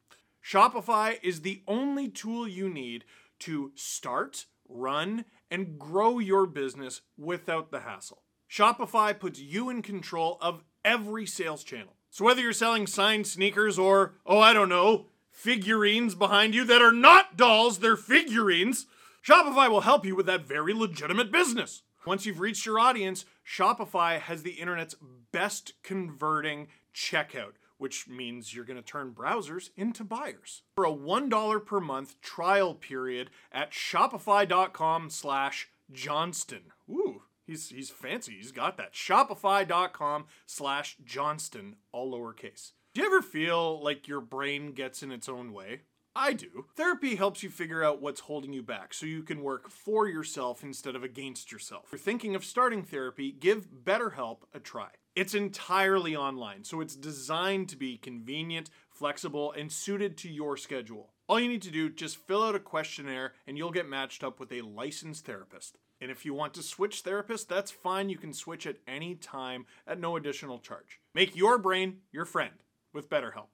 [0.45, 3.03] Shopify is the only tool you need
[3.39, 8.21] to start, run, and grow your business without the hassle.
[8.49, 11.95] Shopify puts you in control of every sales channel.
[12.11, 16.81] So whether you're selling signed sneakers or, oh, I don't know, figurines behind you that
[16.81, 18.85] are not dolls, they're figurines,
[19.27, 21.81] Shopify will help you with that very legitimate business.
[22.05, 24.95] Once you've reached your audience, Shopify has the internet's
[25.31, 30.61] best converting checkout, which means you're going to turn browsers into buyers.
[30.75, 36.71] For a $1 per month trial period at shopify.com slash johnston.
[36.89, 38.33] Ooh, he's, he's fancy.
[38.33, 38.93] He's got that.
[38.93, 42.73] Shopify.com slash johnston, all lowercase.
[42.93, 45.81] Do you ever feel like your brain gets in its own way?
[46.21, 46.65] I do.
[46.75, 50.63] Therapy helps you figure out what's holding you back so you can work for yourself
[50.63, 51.85] instead of against yourself.
[51.85, 54.89] If you're thinking of starting therapy, give BetterHelp a try.
[55.15, 61.13] It's entirely online, so it's designed to be convenient, flexible, and suited to your schedule.
[61.29, 64.41] All you need to do, just fill out a questionnaire and you'll get matched up
[64.41, 65.77] with a licensed therapist.
[66.01, 68.09] And if you want to switch therapists, that's fine.
[68.09, 70.99] You can switch at any time at no additional charge.
[71.15, 72.55] Make your brain your friend
[72.91, 73.47] with BetterHelp.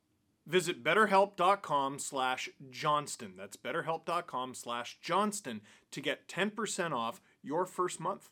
[0.48, 3.34] Visit betterhelp.com slash johnston.
[3.38, 8.30] That's betterhelp.com slash johnston to get 10% off your first month.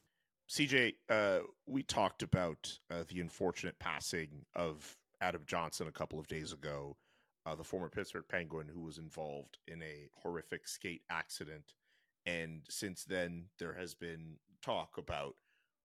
[0.50, 6.28] CJ, uh, we talked about uh, the unfortunate passing of Adam Johnson a couple of
[6.28, 6.98] days ago,
[7.46, 11.74] uh, the former Pittsburgh Penguin who was involved in a horrific skate accident.
[12.26, 15.36] And since then, there has been talk about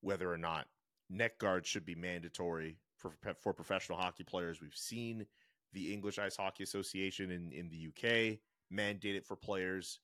[0.00, 0.66] whether or not
[1.08, 4.60] neck guards should be mandatory for for professional hockey players.
[4.60, 5.26] We've seen
[5.72, 8.38] the English Ice Hockey Association in, in the UK
[8.70, 10.00] mandate it for players.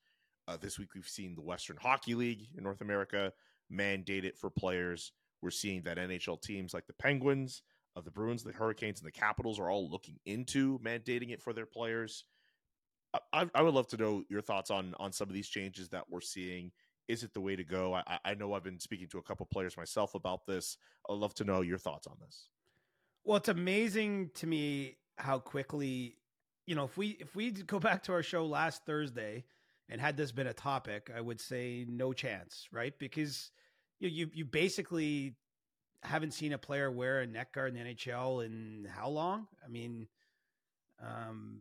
[0.47, 3.33] Uh, this week, we've seen the Western Hockey League in North America
[3.71, 5.13] mandate it for players.
[5.41, 7.63] We're seeing that NHL teams like the Penguins
[7.97, 11.53] of the Bruins, the Hurricanes, and the Capitals are all looking into mandating it for
[11.53, 12.25] their players.
[13.33, 16.05] I, I would love to know your thoughts on on some of these changes that
[16.11, 16.73] we're seeing.
[17.07, 17.95] Is it the way to go?
[17.95, 20.79] I, I know I've been speaking to a couple players myself about this.
[21.09, 22.49] I'd love to know your thoughts on this.
[23.25, 26.17] Well, it's amazing to me how quickly,
[26.67, 29.45] you know, if we if we go back to our show last Thursday
[29.89, 32.99] and had this been a topic, I would say no chance, right?
[32.99, 33.51] Because
[34.01, 35.35] you you, you basically
[36.03, 39.47] haven't seen a player wear a neck guard in the NHL in how long?
[39.65, 40.07] I mean,
[41.03, 41.61] um,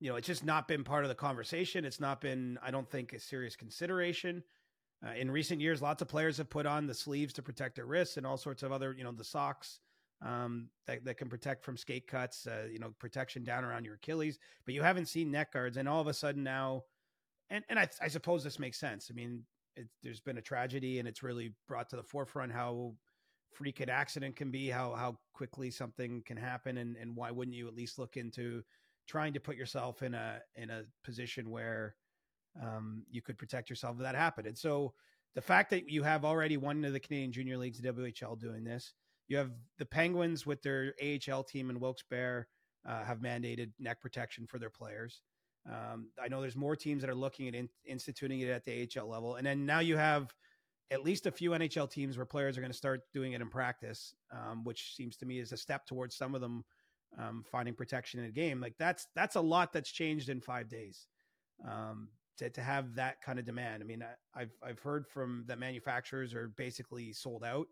[0.00, 1.84] you know, it's just not been part of the conversation.
[1.84, 4.42] It's not been, I don't think, a serious consideration.
[5.06, 7.86] Uh, in recent years, lots of players have put on the sleeves to protect their
[7.86, 9.80] wrists and all sorts of other, you know, the socks
[10.24, 13.94] um, that, that can protect from skate cuts, uh, you know, protection down around your
[13.94, 14.38] Achilles.
[14.64, 15.76] But you haven't seen neck guards.
[15.76, 16.84] And all of a sudden now,
[17.50, 19.08] and, and I, I suppose this makes sense.
[19.10, 19.44] I mean,
[19.76, 22.94] it, there's been a tragedy and it's really brought to the forefront how
[23.52, 26.78] freak an accident can be, how, how quickly something can happen.
[26.78, 28.62] And, and why wouldn't you at least look into
[29.06, 31.94] trying to put yourself in a, in a position where
[32.62, 34.46] um, you could protect yourself if that happened.
[34.46, 34.92] And so
[35.34, 38.92] the fact that you have already one of the Canadian junior leagues, WHL doing this,
[39.28, 42.46] you have the Penguins with their AHL team in Wilkes-Barre
[42.86, 45.20] uh, have mandated neck protection for their players.
[45.68, 48.88] Um, I know there's more teams that are looking at in, instituting it at the
[48.96, 50.32] AHL level, and then now you have
[50.90, 53.48] at least a few NHL teams where players are going to start doing it in
[53.48, 56.64] practice, um, which seems to me is a step towards some of them
[57.18, 58.60] um, finding protection in a game.
[58.60, 61.06] Like that's that's a lot that's changed in five days.
[61.66, 63.82] Um, to, to have that kind of demand.
[63.82, 67.66] I mean, I, have I've heard from the manufacturers are basically sold out.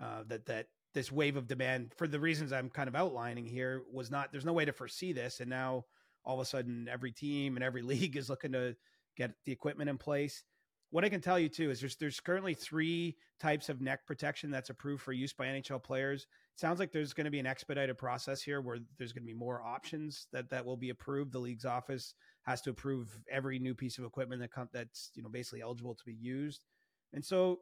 [0.00, 3.82] Uh, that that this wave of demand for the reasons I'm kind of outlining here
[3.92, 4.32] was not.
[4.32, 5.84] There's no way to foresee this, and now
[6.24, 8.76] all of a sudden every team and every league is looking to
[9.16, 10.44] get the equipment in place
[10.90, 14.50] what I can tell you too is there's there's currently three types of neck protection
[14.50, 16.22] that's approved for use by NHL players.
[16.22, 19.32] It sounds like there's going to be an expedited process here where there's going to
[19.32, 21.32] be more options that that will be approved.
[21.32, 25.22] The league's office has to approve every new piece of equipment that com- that's you
[25.22, 26.64] know basically eligible to be used.
[27.12, 27.60] And so,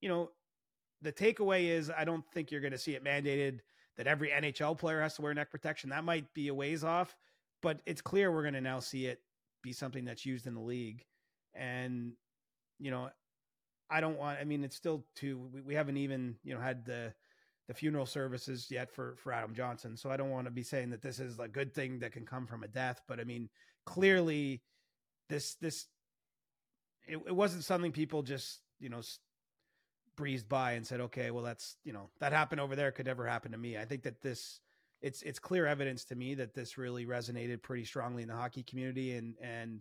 [0.00, 0.30] you know,
[1.02, 3.60] the takeaway is I don't think you're going to see it mandated
[3.96, 5.90] that every NHL player has to wear neck protection.
[5.90, 7.16] That might be a ways off,
[7.62, 9.20] but it's clear we're going to now see it
[9.62, 11.04] be something that's used in the league.
[11.54, 12.12] And
[12.78, 13.10] you know,
[13.90, 14.38] I don't want.
[14.40, 15.50] I mean, it's still too.
[15.52, 17.12] We, we haven't even you know had the
[17.68, 20.90] the funeral services yet for for Adam Johnson, so I don't want to be saying
[20.90, 23.00] that this is a good thing that can come from a death.
[23.06, 23.48] But I mean,
[23.84, 24.62] clearly,
[25.28, 25.86] this this
[27.06, 29.00] it, it wasn't something people just you know
[30.20, 33.26] breezed by and said, okay, well that's you know that happened over there could never
[33.26, 33.76] happen to me.
[33.78, 34.60] I think that this
[35.00, 38.62] it's it's clear evidence to me that this really resonated pretty strongly in the hockey
[38.62, 39.80] community and and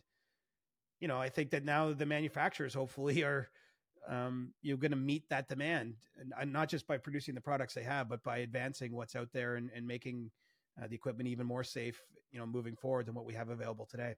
[0.99, 3.49] you know, I think that now the manufacturers hopefully are
[4.07, 5.95] um, you're going to meet that demand,
[6.39, 9.55] and, not just by producing the products they have, but by advancing what's out there
[9.55, 10.31] and, and making
[10.81, 12.01] uh, the equipment even more safe.
[12.31, 14.15] You know, moving forward than what we have available today.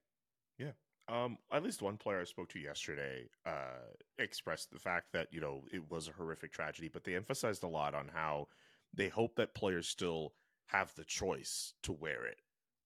[0.58, 0.72] Yeah.
[1.08, 3.80] Um, at least one player I spoke to yesterday uh,
[4.18, 7.68] expressed the fact that you know it was a horrific tragedy, but they emphasized a
[7.68, 8.48] lot on how
[8.94, 10.32] they hope that players still
[10.66, 12.38] have the choice to wear it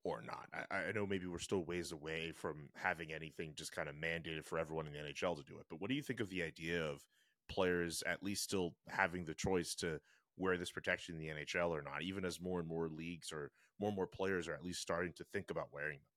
[0.03, 0.49] or not.
[0.71, 4.45] I, I, know maybe we're still ways away from having anything just kind of mandated
[4.45, 5.67] for everyone in the NHL to do it.
[5.69, 7.05] But what do you think of the idea of
[7.49, 10.01] players at least still having the choice to
[10.37, 13.51] wear this protection in the NHL or not, even as more and more leagues or
[13.81, 16.16] more and more players are at least starting to think about wearing them?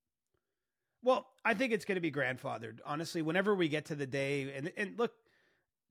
[1.02, 2.78] Well, I think it's going to be grandfathered.
[2.84, 5.12] Honestly, whenever we get to the day, and and look,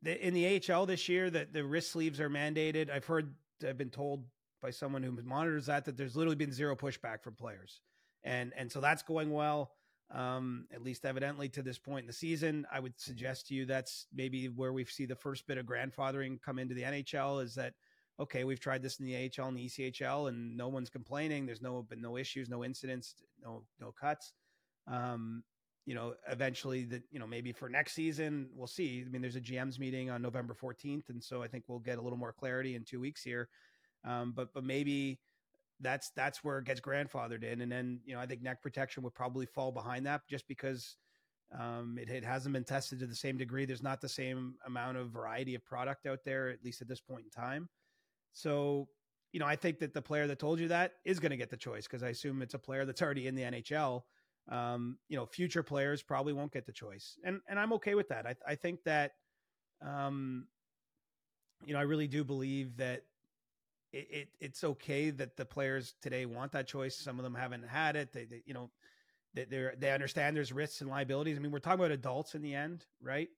[0.01, 2.89] the, in the AHL this year, that the wrist sleeves are mandated.
[2.91, 3.33] I've heard,
[3.67, 4.25] I've been told
[4.61, 7.81] by someone who monitors that that there's literally been zero pushback from players
[8.23, 9.71] and and so that's going well.
[10.11, 13.65] Um, at least evidently to this point in the season, I would suggest to you
[13.65, 17.43] that's maybe where we see the first bit of grandfathering come into the NHL.
[17.43, 17.75] Is that
[18.19, 18.43] okay?
[18.43, 21.45] We've tried this in the AHL and the ECHL, and no one's complaining.
[21.45, 24.33] There's no been no issues, no incidents, no no cuts.
[24.89, 25.43] Um,
[25.85, 29.03] you know, eventually that, you know, maybe for next season, we'll see.
[29.05, 31.09] I mean, there's a GM's meeting on November 14th.
[31.09, 33.49] And so I think we'll get a little more clarity in two weeks here.
[34.05, 35.19] Um, but, but maybe
[35.79, 39.03] that's that's where it gets grandfathered in, and then you know I think neck protection
[39.03, 40.97] would probably fall behind that just because
[41.57, 43.65] um, it, it hasn't been tested to the same degree.
[43.65, 47.01] There's not the same amount of variety of product out there, at least at this
[47.01, 47.69] point in time.
[48.33, 48.87] So
[49.31, 51.49] you know I think that the player that told you that is going to get
[51.49, 54.03] the choice because I assume it's a player that's already in the NHL.
[54.49, 58.09] Um, you know, future players probably won't get the choice, and and I'm okay with
[58.09, 58.25] that.
[58.25, 59.11] I I think that
[59.85, 60.47] um,
[61.63, 63.03] you know I really do believe that
[63.91, 66.95] it, it, it's okay that the players today want that choice.
[66.95, 68.13] Some of them haven't had it.
[68.13, 68.69] They, they you know,
[69.33, 71.37] they they they understand there's risks and liabilities.
[71.37, 73.29] I mean, we're talking about adults in the end, right?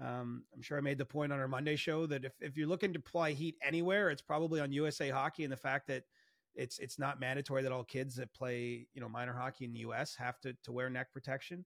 [0.00, 2.68] Um, I'm sure I made the point on our Monday show that if, if you're
[2.68, 6.04] looking to apply heat anywhere, it's probably on USA Hockey and the fact that
[6.54, 9.80] it's it's not mandatory that all kids that play you know minor hockey in the
[9.80, 10.14] U.S.
[10.16, 11.64] have to to wear neck protection.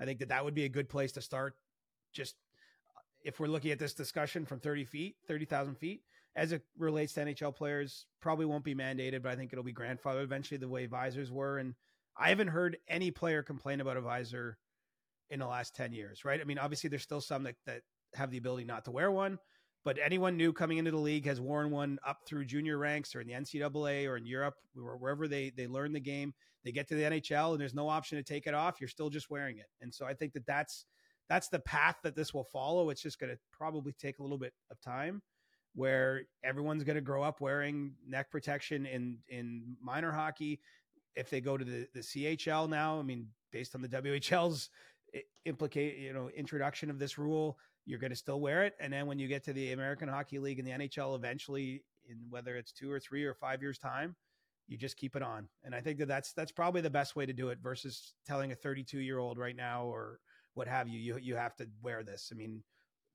[0.00, 1.54] I think that that would be a good place to start.
[2.12, 2.36] Just
[2.96, 6.02] uh, if we're looking at this discussion from 30 feet, 30,000 feet,
[6.36, 9.74] as it relates to NHL players, probably won't be mandated, but I think it'll be
[9.74, 11.58] grandfathered eventually the way visors were.
[11.58, 11.74] And
[12.16, 14.56] I haven't heard any player complain about a visor
[15.30, 16.40] in the last 10 years, right?
[16.40, 17.82] I mean, obviously there's still some that, that
[18.14, 19.38] have the ability not to wear one,
[19.88, 23.22] but anyone new coming into the league has worn one up through junior ranks or
[23.22, 26.86] in the NCAA or in Europe, or wherever they, they learn the game, they get
[26.88, 28.82] to the NHL and there's no option to take it off.
[28.82, 29.64] You're still just wearing it.
[29.80, 30.84] And so I think that that's,
[31.30, 32.90] that's the path that this will follow.
[32.90, 35.22] It's just going to probably take a little bit of time
[35.74, 40.60] where everyone's going to grow up wearing neck protection in, in minor hockey.
[41.16, 44.68] If they go to the, the CHL now, I mean, based on the WHL's
[45.46, 49.06] implicate you know introduction of this rule you're going to still wear it and then
[49.06, 52.72] when you get to the american hockey league and the nhl eventually in whether it's
[52.72, 54.14] two or three or five years time
[54.68, 55.48] you just keep it on.
[55.64, 58.52] And i think that that's that's probably the best way to do it versus telling
[58.52, 60.20] a 32 year old right now or
[60.54, 62.30] what have you you you have to wear this.
[62.32, 62.62] I mean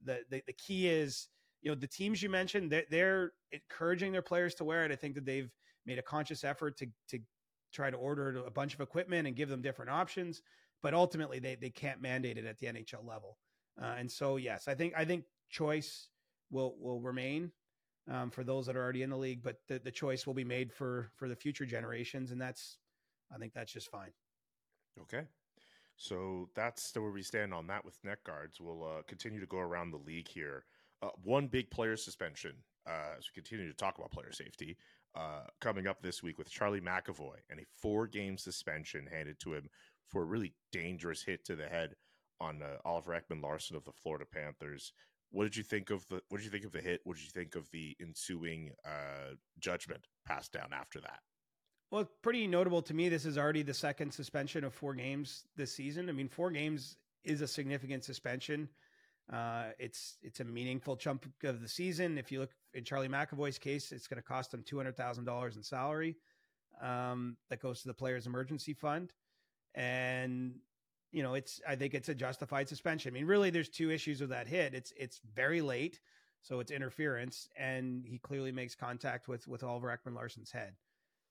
[0.03, 1.29] the the, the key is
[1.61, 4.91] you know the teams you mentioned they're, they're encouraging their players to wear it.
[4.91, 5.51] I think that they've
[5.85, 7.19] made a conscious effort to to
[7.71, 10.41] try to order a bunch of equipment and give them different options
[10.81, 13.37] but ultimately they they can't mandate it at the NHL level.
[13.81, 16.09] Uh, and so yes, I think I think choice
[16.51, 17.51] will will remain
[18.11, 20.43] um, for those that are already in the league, but the, the choice will be
[20.43, 22.77] made for for the future generations, and that's
[23.33, 24.11] I think that's just fine.
[25.01, 25.23] Okay.
[25.95, 28.59] So that's where we stand on that with neck guards.
[28.59, 30.65] We'll uh, continue to go around the league here.
[31.01, 32.53] Uh, one big player suspension
[32.87, 34.77] uh, as we continue to talk about player safety
[35.15, 39.53] uh, coming up this week with Charlie McAvoy and a four game suspension handed to
[39.53, 39.69] him
[40.07, 41.95] for a really dangerous hit to the head
[42.43, 44.93] on uh, Oliver Ekman-Larsson of the Florida Panthers.
[45.31, 47.01] What did you think of the What did you think of the hit?
[47.05, 51.19] What did you think of the ensuing uh, judgment passed down after that?
[51.89, 53.09] Well, pretty notable to me.
[53.09, 56.09] This is already the second suspension of four games this season.
[56.09, 58.69] I mean, four games is a significant suspension.
[59.31, 62.17] Uh, it's it's a meaningful chunk of the season.
[62.17, 65.25] If you look in Charlie McAvoy's case, it's going to cost him two hundred thousand
[65.25, 66.17] dollars in salary
[66.81, 69.13] um, that goes to the players' emergency fund
[69.75, 70.55] and
[71.13, 73.11] you know it's I think it's a justified suspension.
[73.11, 74.73] I mean, really, there's two issues with that hit.
[74.73, 75.99] It's it's very late,
[76.41, 80.73] so it's interference, and he clearly makes contact with with Oliver Ekman-Larsson's head,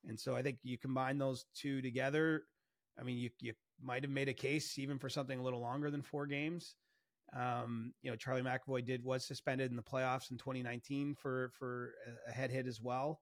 [0.09, 2.45] and so I think you combine those two together.
[2.99, 5.91] I mean, you you might have made a case even for something a little longer
[5.91, 6.77] than four games.
[7.37, 11.95] Um, you know, Charlie McAvoy did was suspended in the playoffs in 2019 for for
[12.29, 13.21] a head hit as well,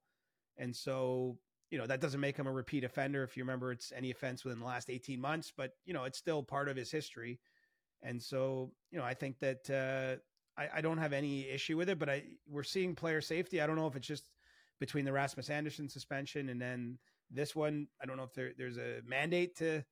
[0.59, 1.39] and so
[1.71, 4.45] you know that doesn't make him a repeat offender if you remember it's any offense
[4.45, 7.41] within the last 18 months but you know it's still part of his history.
[8.03, 11.89] And so you know i think that uh, I, I, don't have any issue with
[11.89, 13.61] it but i we're seeing player safety.
[13.61, 14.25] I don't know if it's just
[14.79, 16.99] between the rasmus andersson suspension and then
[17.31, 17.87] this one.
[18.03, 19.85] I don't know if there, there's a mandate to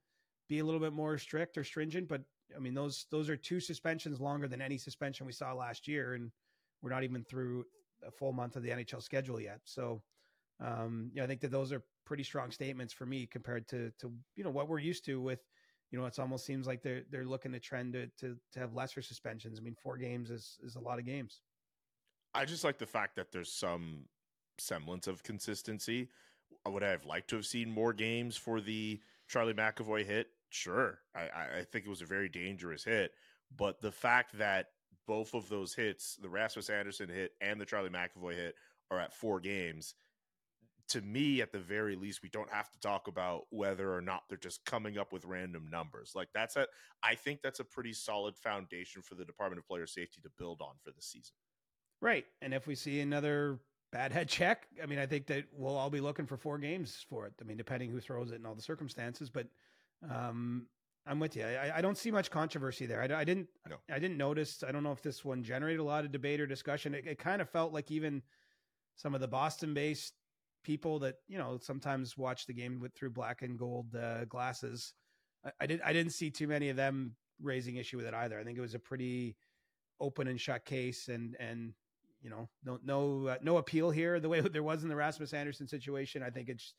[0.48, 2.22] be a little bit more strict or stringent but
[2.56, 6.14] i mean those those are two suspensions longer than any suspension we saw last year
[6.14, 6.32] and
[6.80, 7.64] we're not even through
[8.06, 9.60] a full month of the nhl schedule yet.
[9.64, 10.02] So
[10.60, 13.92] um, you know, I think that those are pretty strong statements for me compared to
[14.00, 15.40] to you know what we're used to with
[15.90, 18.74] you know it's almost seems like they're they're looking to trend to to, to have
[18.74, 19.58] lesser suspensions.
[19.58, 21.40] I mean, four games is is a lot of games.
[22.34, 24.04] I just like the fact that there's some
[24.58, 26.08] semblance of consistency.
[26.66, 30.28] Would I have liked to have seen more games for the Charlie McAvoy hit?
[30.50, 30.98] Sure.
[31.14, 33.12] I, I think it was a very dangerous hit.
[33.56, 34.66] But the fact that
[35.06, 38.54] both of those hits, the Rasmus Andersson hit and the Charlie McAvoy hit,
[38.90, 39.94] are at four games–
[40.88, 44.22] to me, at the very least, we don't have to talk about whether or not
[44.28, 46.12] they're just coming up with random numbers.
[46.14, 46.66] Like that's a,
[47.02, 50.60] I think that's a pretty solid foundation for the Department of Player Safety to build
[50.60, 51.34] on for the season.
[52.00, 53.58] Right, and if we see another
[53.92, 57.04] bad head check, I mean, I think that we'll all be looking for four games
[57.08, 57.32] for it.
[57.40, 59.48] I mean, depending who throws it and all the circumstances, but
[60.08, 60.66] um,
[61.06, 61.44] I'm with you.
[61.44, 63.00] I, I, don't see much controversy there.
[63.00, 63.48] I, I didn't.
[63.68, 63.76] No.
[63.90, 64.62] I didn't notice.
[64.66, 66.94] I don't know if this one generated a lot of debate or discussion.
[66.94, 68.22] It, it kind of felt like even
[68.94, 70.12] some of the Boston-based
[70.64, 74.94] people that you know sometimes watch the game with through black and gold uh, glasses.
[75.44, 78.38] I, I did I didn't see too many of them raising issue with it either.
[78.38, 79.36] I think it was a pretty
[80.00, 81.72] open and shut case, and and
[82.20, 85.32] you know no no uh, no appeal here the way there was in the Rasmus
[85.32, 86.22] Andersson situation.
[86.22, 86.74] I think it's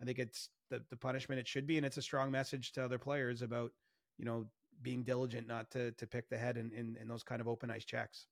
[0.00, 2.84] I think it's the the punishment it should be, and it's a strong message to
[2.84, 3.70] other players about
[4.18, 4.46] you know
[4.82, 7.70] being diligent not to to pick the head in in, in those kind of open
[7.70, 8.26] ice checks.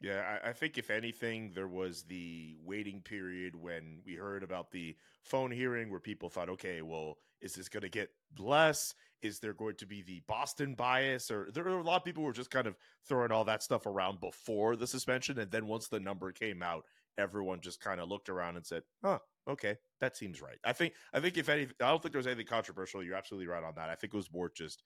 [0.00, 4.70] Yeah, I, I, think if anything, there was the waiting period when we heard about
[4.70, 8.94] the phone hearing where people thought, okay, well, is this going to get less?
[9.20, 11.30] Is there going to be the Boston bias?
[11.30, 12.76] Or there were a lot of people who were just kind of
[13.06, 15.38] throwing all that stuff around before the suspension.
[15.38, 16.84] And then once the number came out,
[17.18, 20.58] everyone just kind of looked around and said, huh, okay, that seems right.
[20.64, 23.02] I think, I think if any, I don't think there was anything controversial.
[23.02, 23.90] You're absolutely right on that.
[23.90, 24.82] I think it was more just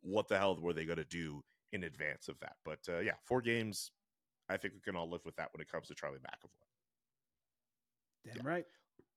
[0.00, 1.42] what the hell were they going to do
[1.72, 2.54] in advance of that?
[2.64, 3.90] But uh, yeah, four games
[4.48, 6.50] I think we can all live with that when it comes to Charlie McAvoy.
[8.26, 8.50] Damn yeah.
[8.50, 8.64] right.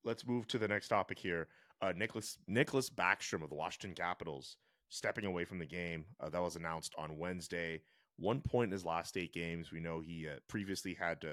[0.03, 1.47] Let's move to the next topic here.
[1.81, 4.57] Uh, Nicklas Nicklas Backstrom of the Washington Capitals
[4.89, 6.05] stepping away from the game.
[6.19, 7.81] Uh, that was announced on Wednesday.
[8.17, 9.71] One point in his last eight games.
[9.71, 11.23] We know he uh, previously had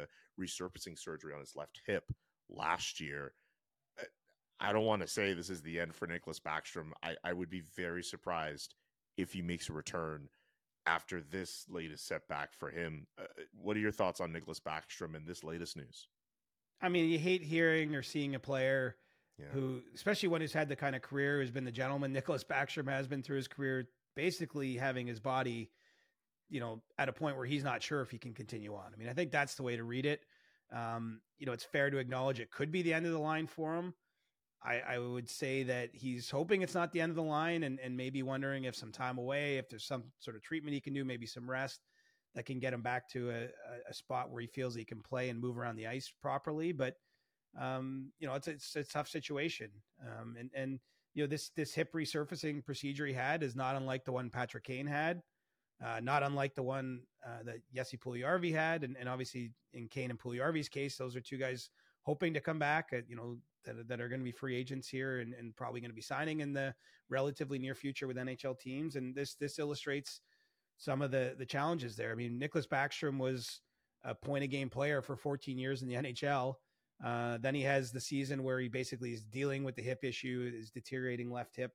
[0.41, 2.05] resurfacing surgery on his left hip
[2.51, 3.33] last year.
[3.99, 4.05] Uh,
[4.61, 6.91] I don't want to say this is the end for Nicklas Backstrom.
[7.03, 8.75] I, I would be very surprised
[9.17, 10.29] if he makes a return
[10.87, 13.07] after this latest setback for him.
[13.19, 16.09] Uh, what are your thoughts on Nicklas Backstrom and this latest news?
[16.81, 18.97] I mean, you hate hearing or seeing a player
[19.39, 19.47] yeah.
[19.53, 22.89] who, especially one who's had the kind of career who's been the gentleman Nicklas Backstrom
[22.89, 25.71] has been through his career, basically having his body,
[26.51, 28.93] you know, at a point where he's not sure if he can continue on.
[28.93, 30.21] I mean, I think that's the way to read it.
[30.73, 33.47] Um, you know, it's fair to acknowledge it could be the end of the line
[33.47, 33.95] for him.
[34.65, 37.79] I, I, would say that he's hoping it's not the end of the line and,
[37.81, 40.95] and maybe wondering if some time away, if there's some sort of treatment he can
[40.95, 41.81] do, maybe some rest
[42.35, 43.49] that can get him back to a,
[43.89, 46.73] a spot where he feels he can play and move around the ice properly.
[46.73, 46.97] But,
[47.61, 49.71] um, you know, it's, it's, it's, a tough situation.
[50.03, 50.81] Um, and, and,
[51.15, 54.65] you know, this, this hip resurfacing procedure he had is not unlike the one Patrick
[54.65, 55.23] Kane had,
[55.85, 58.83] uh, not unlike the one uh, that Jesse Puljujarvi had.
[58.83, 61.71] And, and obviously in Kane and Puljujarvi's case, those are two guys
[62.03, 62.89] hoping to come back.
[62.93, 65.81] Uh, you know, that, that are going to be free agents here and, and probably
[65.81, 66.75] going to be signing in the
[67.09, 68.97] relatively near future with NHL teams.
[68.97, 70.21] And this this illustrates
[70.77, 72.13] some of the the challenges there.
[72.13, 73.61] I mean, Nicklas Backstrom was
[74.05, 76.55] a point a game player for 14 years in the NHL.
[77.05, 80.51] Uh, then he has the season where he basically is dealing with the hip issue,
[80.55, 81.73] is deteriorating left hip.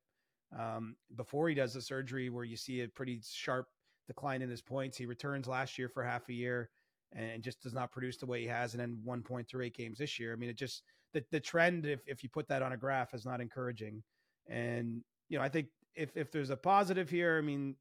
[0.57, 3.67] Um, before he does the surgery, where you see a pretty sharp
[4.07, 6.69] decline in his points, he returns last year for half a year
[7.13, 9.75] and just does not produce the way he has, and then one point through eight
[9.75, 10.31] games this year.
[10.31, 10.83] I mean, it just
[11.13, 14.03] the the trend, if if you put that on a graph, is not encouraging.
[14.47, 17.75] And you know, I think if if there's a positive here, I mean,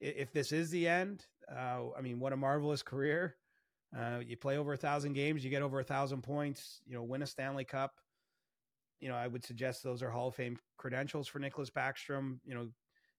[0.00, 3.36] if this is the end, uh, I mean, what a marvelous career.
[3.96, 7.02] Uh, you play over a thousand games, you get over a thousand points, you know,
[7.02, 7.92] win a Stanley Cup.
[9.00, 12.38] You know, I would suggest those are Hall of Fame credentials for Nicklas Backstrom.
[12.44, 12.68] You know,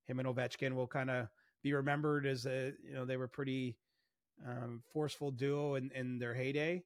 [0.06, 1.28] him and Ovechkin will kind of
[1.64, 3.78] be remembered as a, you know, they were pretty
[4.48, 6.84] um, forceful duo in, in their heyday.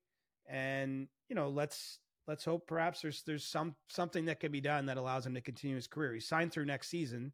[0.48, 4.86] And, you know, let's let's hope perhaps there's there's some something that can be done
[4.86, 6.14] that allows him to continue his career.
[6.14, 7.32] He's signed through next season,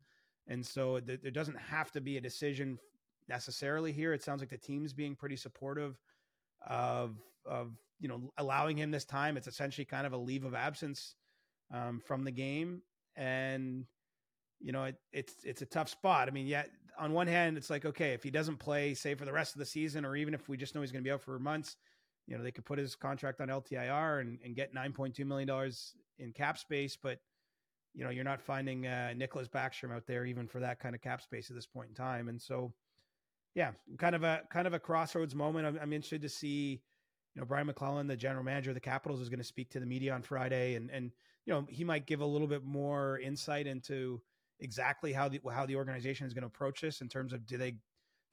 [0.47, 2.79] and so th- there doesn't have to be a decision
[3.27, 4.13] necessarily here.
[4.13, 5.99] It sounds like the team's being pretty supportive
[6.67, 9.37] of of you know allowing him this time.
[9.37, 11.15] It's essentially kind of a leave of absence
[11.73, 12.81] um, from the game,
[13.15, 13.85] and
[14.59, 16.27] you know it, it's it's a tough spot.
[16.27, 16.63] I mean, yeah,
[16.97, 19.59] on one hand, it's like okay, if he doesn't play, say for the rest of
[19.59, 21.75] the season, or even if we just know he's going to be out for months
[22.27, 25.71] you know, they could put his contract on LTIR and, and get $9.2 million
[26.19, 27.19] in cap space, but
[27.93, 31.01] you know, you're not finding uh, Nicklas Backstrom out there even for that kind of
[31.01, 32.29] cap space at this point in time.
[32.29, 32.71] And so,
[33.55, 35.65] yeah, kind of a kind of a crossroads moment.
[35.65, 36.79] I'm, I'm interested to see,
[37.33, 39.79] you know, Brian MacLellan, the general manager of the Capitals, is going to speak to
[39.79, 41.11] the media on Friday, and and
[41.45, 44.21] you know, he might give a little bit more insight into
[44.59, 47.57] exactly how the how the organization is going to approach this in terms of do
[47.57, 47.77] they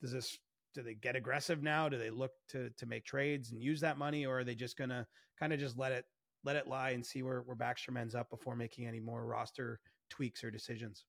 [0.03, 0.39] does this
[0.75, 1.89] do they get aggressive now?
[1.89, 4.77] Do they look to to make trades and use that money, or are they just
[4.77, 5.07] gonna
[5.39, 6.05] kind of just let it
[6.45, 9.81] let it lie and see where where Backstrom ends up before making any more roster
[10.11, 11.05] tweaks or decisions?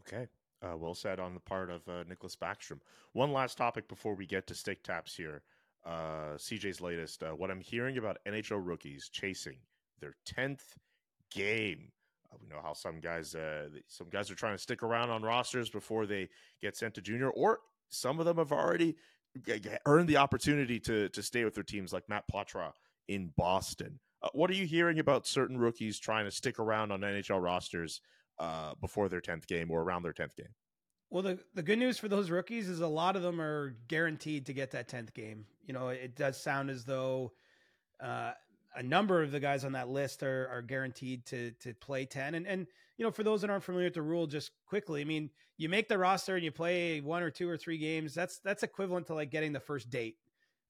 [0.00, 0.26] Okay.
[0.60, 2.80] Uh, well said on the part of uh, Nicklas Backstrom.
[3.12, 5.42] One last topic before we get to stick taps here.
[5.86, 7.22] Uh, CJ's latest.
[7.22, 9.58] Uh, what I'm hearing about NHL rookies chasing
[10.00, 10.76] their tenth
[11.30, 11.92] game.
[12.32, 15.22] Uh, we know how some guys, uh, some guys are trying to stick around on
[15.22, 16.28] rosters before they
[16.60, 17.60] get sent to junior, or
[17.90, 18.96] some of them have already
[19.86, 22.72] earned the opportunity to to stay with their teams, like Matt Poitras
[23.08, 23.98] in Boston.
[24.22, 28.00] Uh, what are you hearing about certain rookies trying to stick around on NHL rosters
[28.38, 30.54] uh, before their tenth game or around their tenth game?
[31.10, 34.44] Well, the, the good news for those rookies is a lot of them are guaranteed
[34.46, 35.46] to get that 10th game.
[35.64, 37.32] You know, it does sound as though
[38.02, 38.32] uh,
[38.76, 42.34] a number of the guys on that list are, are guaranteed to to play 10
[42.34, 42.66] and and
[42.98, 45.68] you know for those that aren't familiar with the rule just quickly i mean you
[45.68, 49.06] make the roster and you play one or two or three games that's that's equivalent
[49.08, 50.16] to like getting the first date.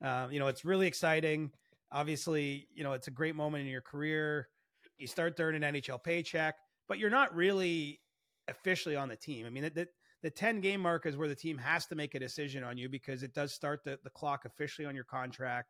[0.03, 1.53] Um, you know it's really exciting.
[1.93, 4.49] Obviously you know it's a great moment in your career.
[4.97, 6.57] You start to earn an nhl paycheck
[6.89, 8.01] but you're not really
[8.49, 9.47] officially on the team.
[9.47, 9.89] I mean that,
[10.21, 12.89] the 10 game mark is where the team has to make a decision on you
[12.89, 15.69] because it does start the, the clock officially on your contract.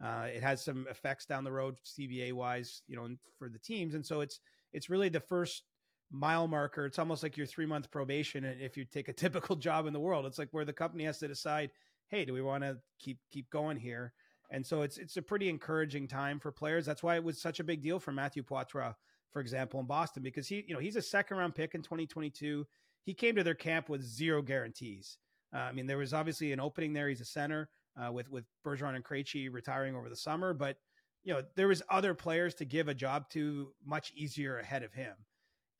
[0.00, 3.08] Uh, it has some effects down the road, CBA wise, you know,
[3.40, 4.38] for the teams, and so it's
[4.72, 5.64] it's really the first
[6.10, 6.86] mile marker.
[6.86, 8.44] It's almost like your three month probation.
[8.44, 11.04] And if you take a typical job in the world, it's like where the company
[11.04, 11.70] has to decide,
[12.08, 14.12] hey, do we want to keep keep going here?
[14.50, 16.86] And so it's it's a pretty encouraging time for players.
[16.86, 18.94] That's why it was such a big deal for Matthew Poitras,
[19.30, 22.66] for example, in Boston, because he, you know, he's a second round pick in 2022.
[23.04, 25.18] He came to their camp with zero guarantees.
[25.54, 27.08] Uh, I mean, there was obviously an opening there.
[27.08, 30.76] He's a center uh, with with Bergeron and Krejci retiring over the summer, but
[31.24, 34.92] you know there was other players to give a job to much easier ahead of
[34.92, 35.14] him,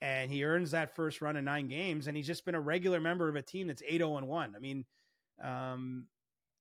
[0.00, 3.00] and he earns that first run in nine games, and he's just been a regular
[3.00, 4.54] member of a team that's eight zero oh and one.
[4.56, 4.84] I mean,
[5.42, 6.06] um,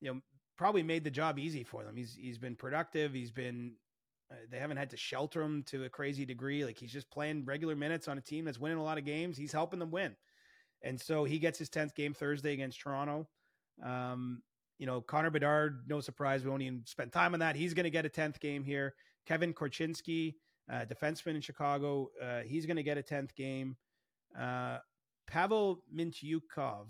[0.01, 0.21] you know,
[0.57, 1.95] probably made the job easy for them.
[1.95, 3.13] He's he's been productive.
[3.13, 3.73] He's been
[4.31, 6.65] uh, they haven't had to shelter him to a crazy degree.
[6.65, 9.37] Like he's just playing regular minutes on a team that's winning a lot of games.
[9.37, 10.15] He's helping them win.
[10.83, 13.27] And so he gets his 10th game Thursday against Toronto.
[13.83, 14.41] Um,
[14.77, 16.43] you know, Connor Bedard, no surprise.
[16.43, 17.55] We won't even spend time on that.
[17.55, 18.93] He's going to get a 10th game here.
[19.25, 20.35] Kevin Korchinski,
[20.71, 23.75] uh, defenseman in Chicago, uh, he's going to get a 10th game.
[24.37, 24.77] Uh,
[25.27, 26.87] Pavel Mintyukov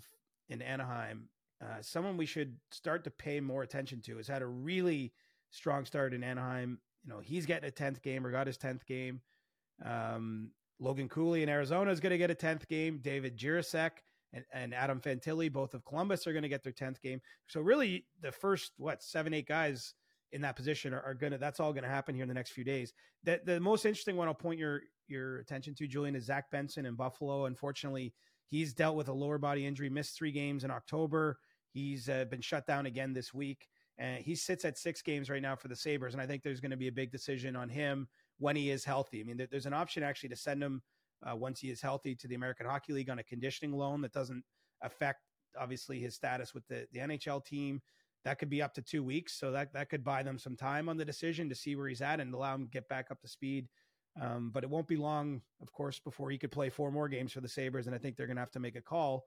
[0.48, 1.28] in Anaheim,
[1.62, 5.12] uh, someone we should start to pay more attention to, has had a really
[5.50, 6.78] strong start in Anaheim.
[7.04, 9.20] You know, he's getting a 10th game or got his 10th game.
[9.84, 10.50] Um,
[10.80, 13.00] Logan Cooley in Arizona is going to get a 10th game.
[13.02, 13.90] David Jiricek
[14.32, 17.20] and, and Adam Fantilli, both of Columbus, are going to get their 10th game.
[17.46, 19.94] So really the first, what, seven, eight guys
[20.32, 22.64] in that position are, are to, that's all to happen here in the next few
[22.64, 22.92] days.
[23.24, 26.86] The, the most interesting one I'll point your, your attention to, Julian, is Zach Benson
[26.86, 27.46] in Buffalo.
[27.46, 28.14] Unfortunately,
[28.48, 31.38] he's dealt with a lower body injury, missed three games in October.
[31.72, 33.66] He's uh, been shut down again this week.
[33.98, 36.14] And he sits at six games right now for the Sabres.
[36.14, 38.06] And I think there's going to be a big decision on him
[38.38, 39.20] when he is healthy.
[39.20, 40.82] I mean, there's an option actually to send him
[41.28, 44.12] uh, once he is healthy to the American Hockey League on a conditioning loan that
[44.12, 44.44] doesn't
[44.82, 45.20] affect
[45.58, 47.80] obviously his status with the, the NHL team.
[48.24, 50.88] That could be up to two weeks, so that that could buy them some time
[50.88, 53.20] on the decision to see where he's at and allow him to get back up
[53.20, 53.68] to speed.
[54.20, 57.32] Um, but it won't be long, of course, before he could play four more games
[57.32, 59.24] for the Sabres, and I think they're going to have to make a call.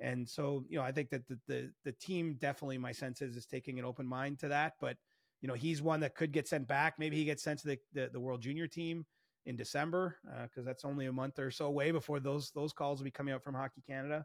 [0.00, 3.36] And so, you know, I think that the, the the team definitely, my sense is,
[3.36, 4.74] is taking an open mind to that.
[4.80, 4.96] But
[5.40, 6.94] you know, he's one that could get sent back.
[6.98, 9.06] Maybe he gets sent to the the, the World Junior team
[9.46, 12.98] in December because uh, that's only a month or so away before those those calls
[12.98, 14.24] will be coming out from Hockey Canada.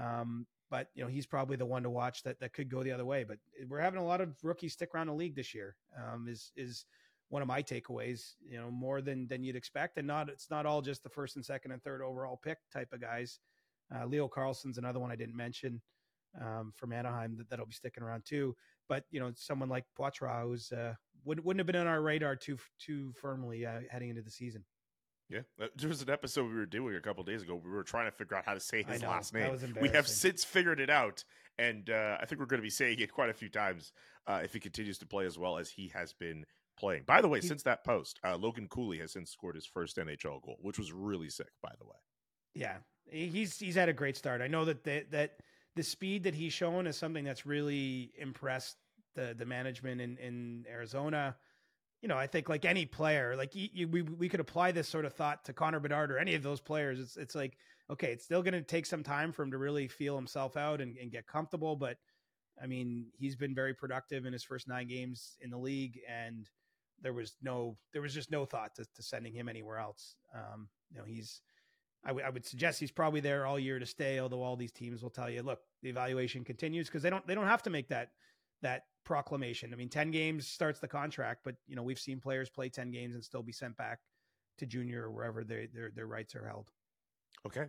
[0.00, 2.92] Um, but you know he's probably the one to watch that that could go the
[2.92, 3.24] other way.
[3.24, 3.38] But
[3.68, 5.76] we're having a lot of rookies stick around the league this year.
[5.98, 6.86] Um, is is
[7.28, 8.34] one of my takeaways.
[8.46, 11.36] You know more than than you'd expect, and not it's not all just the first
[11.36, 13.38] and second and third overall pick type of guys.
[13.94, 15.80] Uh, Leo Carlsson's another one I didn't mention
[16.40, 18.56] um, from Anaheim that, that'll be sticking around too.
[18.88, 20.94] But you know, someone like Poitras who's uh,
[21.24, 24.64] wouldn't wouldn't have been on our radar too too firmly uh, heading into the season.
[25.30, 25.40] Yeah,
[25.76, 27.60] there was an episode we were doing a couple days ago.
[27.62, 29.56] We were trying to figure out how to say his know, last name.
[29.80, 31.24] We have since figured it out,
[31.58, 33.92] and uh, I think we're going to be saying it quite a few times
[34.26, 36.44] uh, if he continues to play as well as he has been
[36.78, 37.04] playing.
[37.06, 39.96] By the way, he, since that post, uh, Logan Cooley has since scored his first
[39.96, 41.50] NHL goal, which was really sick.
[41.62, 41.96] By the way,
[42.54, 44.42] yeah, he's he's had a great start.
[44.42, 45.38] I know that the, that
[45.74, 48.76] the speed that he's shown is something that's really impressed
[49.14, 51.36] the the management in in Arizona
[52.04, 55.06] you know, I think like any player, like you, we we could apply this sort
[55.06, 57.00] of thought to Connor Bedard or any of those players.
[57.00, 57.56] It's it's like
[57.88, 60.82] okay, it's still going to take some time for him to really feel himself out
[60.82, 61.76] and, and get comfortable.
[61.76, 61.96] But
[62.62, 66.46] I mean, he's been very productive in his first nine games in the league, and
[67.00, 70.16] there was no there was just no thought to, to sending him anywhere else.
[70.34, 71.40] Um, you know, he's
[72.04, 74.18] I, w- I would suggest he's probably there all year to stay.
[74.18, 77.34] Although all these teams will tell you, look, the evaluation continues because they don't they
[77.34, 78.10] don't have to make that
[78.60, 79.72] that proclamation.
[79.72, 82.90] I mean, 10 games starts the contract, but you know, we've seen players play 10
[82.90, 84.00] games and still be sent back
[84.58, 86.70] to junior or wherever they, their their rights are held.
[87.46, 87.66] Okay.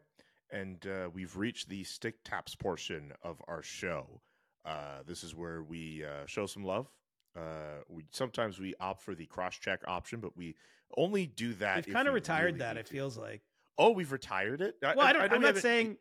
[0.51, 4.21] And uh, we've reached the stick taps portion of our show.
[4.63, 6.87] Uh, this is where we uh, show some love.
[7.35, 10.55] Uh, we sometimes we opt for the cross check option, but we
[10.95, 11.85] only do that.
[11.85, 12.77] We've kind of retired really that.
[12.77, 13.41] It feels like.
[13.77, 14.75] Oh, we've retired it.
[14.81, 15.31] Well, I, I don't.
[15.31, 15.97] I am not saying.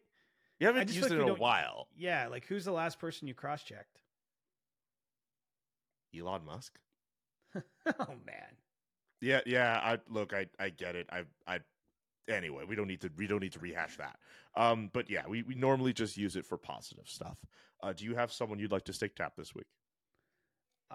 [0.60, 1.88] You haven't used it in a while.
[1.96, 3.98] Yeah, like who's the last person you cross checked?
[6.18, 6.78] Elon Musk.
[7.54, 8.56] oh man.
[9.20, 9.80] Yeah, yeah.
[9.82, 10.32] I look.
[10.32, 11.08] I I get it.
[11.10, 11.60] I I.
[12.28, 14.16] Anyway, we don't need to we don't need to rehash that.
[14.56, 17.36] Um, but yeah, we, we normally just use it for positive stuff.
[17.82, 19.66] Uh, do you have someone you'd like to stick tap this week?
[20.90, 20.94] Uh,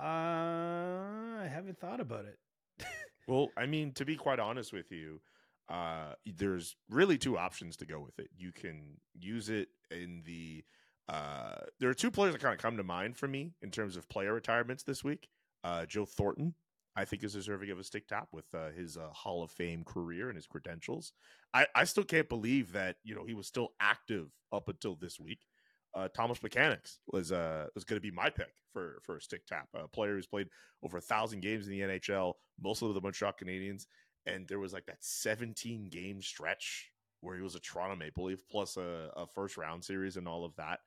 [1.42, 2.40] I haven't thought about it.
[3.28, 5.22] well, I mean, to be quite honest with you,
[5.70, 8.30] uh, there's really two options to go with it.
[8.36, 10.64] You can use it in the
[11.10, 13.98] uh, there are two players that kind of come to mind for me in terms
[13.98, 15.28] of player retirements this week.
[15.64, 16.54] Uh, Joe Thornton.
[16.96, 19.86] I think is deserving of a stick tap with uh, his uh, Hall of Fame
[19.86, 21.14] career and his credentials.
[21.54, 25.20] I, I still can't believe that you know he was still active up until this
[25.20, 25.40] week.
[25.96, 29.46] Uh, Thomas Plekanec was uh was going to be my pick for for a stick
[29.48, 29.70] tap.
[29.74, 30.50] A player who's played
[30.84, 33.86] over a thousand games in the NHL, mostly with the Montreal Canadiens,
[34.26, 36.92] and there was like that 17 game stretch
[37.22, 40.44] where he was a Toronto Maple Leaf plus a, a first round series and all
[40.44, 40.80] of that.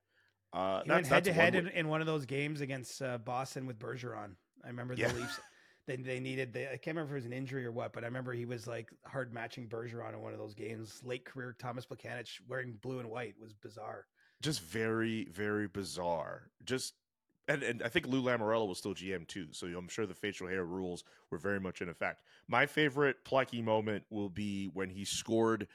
[0.53, 3.67] Uh, He went head to head in, in one of those games against uh, Boston
[3.67, 4.33] with Bergeron.
[4.65, 5.13] I remember the Yeah.
[5.13, 5.39] Leafs.
[5.85, 6.53] They, they needed.
[6.53, 8.45] They, I can't remember if it was an injury or what, but I remember he
[8.45, 11.01] was like hard matching Bergeron in one of those games.
[11.03, 14.07] Late career Thomas Plekanec wearing blue and white was bizarre.
[14.41, 16.95] just very very bizarre just
[17.49, 20.47] and, and i think lou lamoriello was still gm too so i'm sure the facial
[20.47, 25.05] hair rules were very much in effect my favorite Plecky moment will be when he
[25.05, 25.67] scored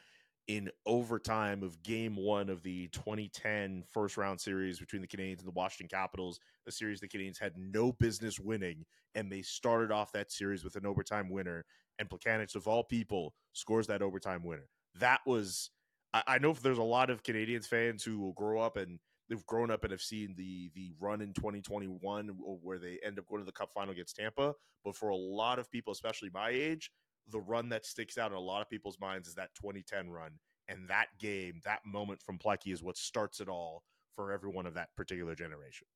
[0.48, 5.48] in overtime of game one of the 2010 first round series between the canadiens and
[5.48, 8.86] the washington capitals a series the canadiens had no business winning
[9.16, 11.66] and they started off that series with an overtime winner
[12.00, 14.70] and Plekanec, of all people scores that overtime winner
[15.00, 15.72] that was
[16.14, 19.46] I, I know there's a lot of Canadiens fans who will grow up and they've
[19.46, 22.30] grown up and have seen the the run in 2021
[22.62, 24.54] where they end up going to the Cup final against Tampa.
[24.84, 26.92] But for a lot of people, especially my age,
[27.30, 30.32] the run that sticks out in a lot of people's minds is that 2010 run.
[30.70, 33.84] And that game, that moment from Plecky is what starts it all
[34.16, 35.88] for everyone of that particular generation.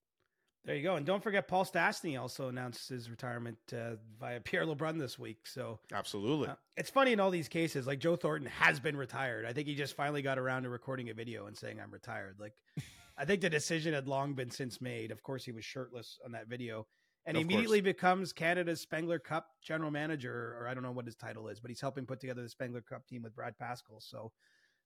[0.64, 0.96] There you go.
[0.96, 5.48] And don't forget, Paul Stastny also announced his retirement uh, via Pierre LeBrun this week.
[5.48, 6.50] So Absolutely.
[6.50, 7.88] uh, it's funny in all these cases.
[7.88, 9.46] Like Joe Thornton has been retired.
[9.46, 12.36] I think he just finally got around to recording a video and saying, "I'm retired."
[12.40, 12.54] Like,
[13.18, 15.10] I think the decision had long been since made.
[15.10, 16.86] Of course, he was shirtless on that video,
[17.26, 21.16] and Of immediately becomes Canada's Spengler Cup general manager, or I don't know what his
[21.16, 24.00] title is, but he's helping put together the Spengler Cup team with Brad Pascall.
[24.00, 24.32] So,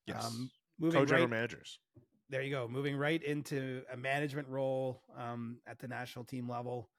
[0.05, 0.25] yes.
[0.25, 1.79] um, moving Co-general right, managers.
[2.29, 2.67] there you go.
[2.67, 6.89] Moving right into a management role um, at the national team level.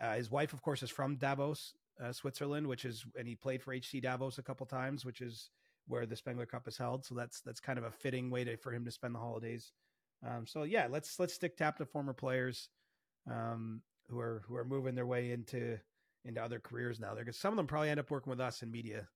[0.00, 3.62] Uh, his wife, of course, is from Davos, uh, Switzerland, which is, and he played
[3.62, 5.50] for HC Davos a couple times, which is
[5.86, 7.04] where the Spengler Cup is held.
[7.04, 9.72] So that's that's kind of a fitting way to for him to spend the holidays.
[10.26, 12.68] Um, so yeah, let's let's stick tap to former players
[13.30, 13.82] um,
[14.12, 15.78] who are who are moving their way into
[16.24, 17.14] into other careers now.
[17.14, 19.08] There, because some of them probably end up working with us in media.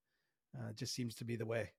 [0.58, 1.70] Uh, it just seems to be the way.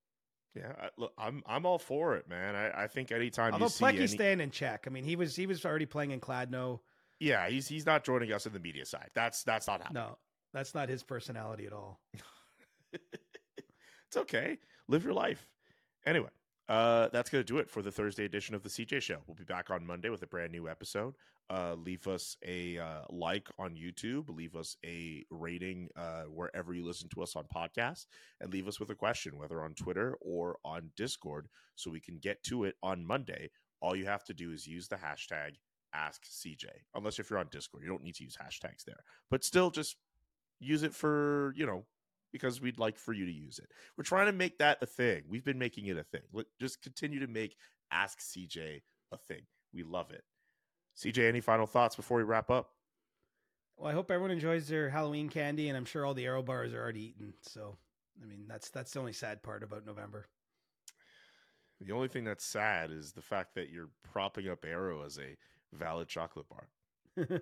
[0.55, 2.55] Yeah, I, look, I'm I'm all for it, man.
[2.55, 4.85] I, I think anytime Although you see Plecky's any, staying in check.
[4.87, 6.79] I mean, he was he was already playing in Kladno.
[7.19, 9.09] yeah, he's he's not joining us in the media side.
[9.13, 10.03] That's that's not happening.
[10.03, 10.17] No,
[10.53, 11.99] that's not his personality at all.
[12.93, 14.57] it's okay.
[14.87, 15.47] Live your life.
[16.05, 16.29] Anyway,
[16.69, 19.19] uh, that's going to do it for the Thursday edition of the CJ Show.
[19.25, 21.15] We'll be back on Monday with a brand new episode.
[21.49, 24.35] Uh, leave us a uh, like on YouTube.
[24.35, 28.05] Leave us a rating uh, wherever you listen to us on podcasts,
[28.41, 32.17] and leave us with a question, whether on Twitter or on Discord, so we can
[32.17, 33.49] get to it on Monday.
[33.79, 35.51] All you have to do is use the hashtag
[35.95, 36.65] AskCJ.
[36.95, 39.95] Unless if you're on Discord, you don't need to use hashtags there, but still just
[40.59, 41.85] use it for you know
[42.39, 43.67] because we'd like for you to use it.
[43.97, 45.23] We're trying to make that a thing.
[45.29, 46.21] We've been making it a thing.
[46.31, 47.55] Let just continue to make
[47.91, 48.81] Ask CJ
[49.11, 49.41] a thing.
[49.73, 50.23] We love it.
[50.97, 52.71] CJ, any final thoughts before we wrap up?
[53.77, 56.73] Well, I hope everyone enjoys their Halloween candy, and I'm sure all the Aero bars
[56.73, 57.33] are already eaten.
[57.43, 57.77] So,
[58.21, 60.27] I mean, that's that's the only sad part about November.
[61.79, 65.37] The only thing that's sad is the fact that you're propping up Aero as a
[65.73, 66.69] valid chocolate bar.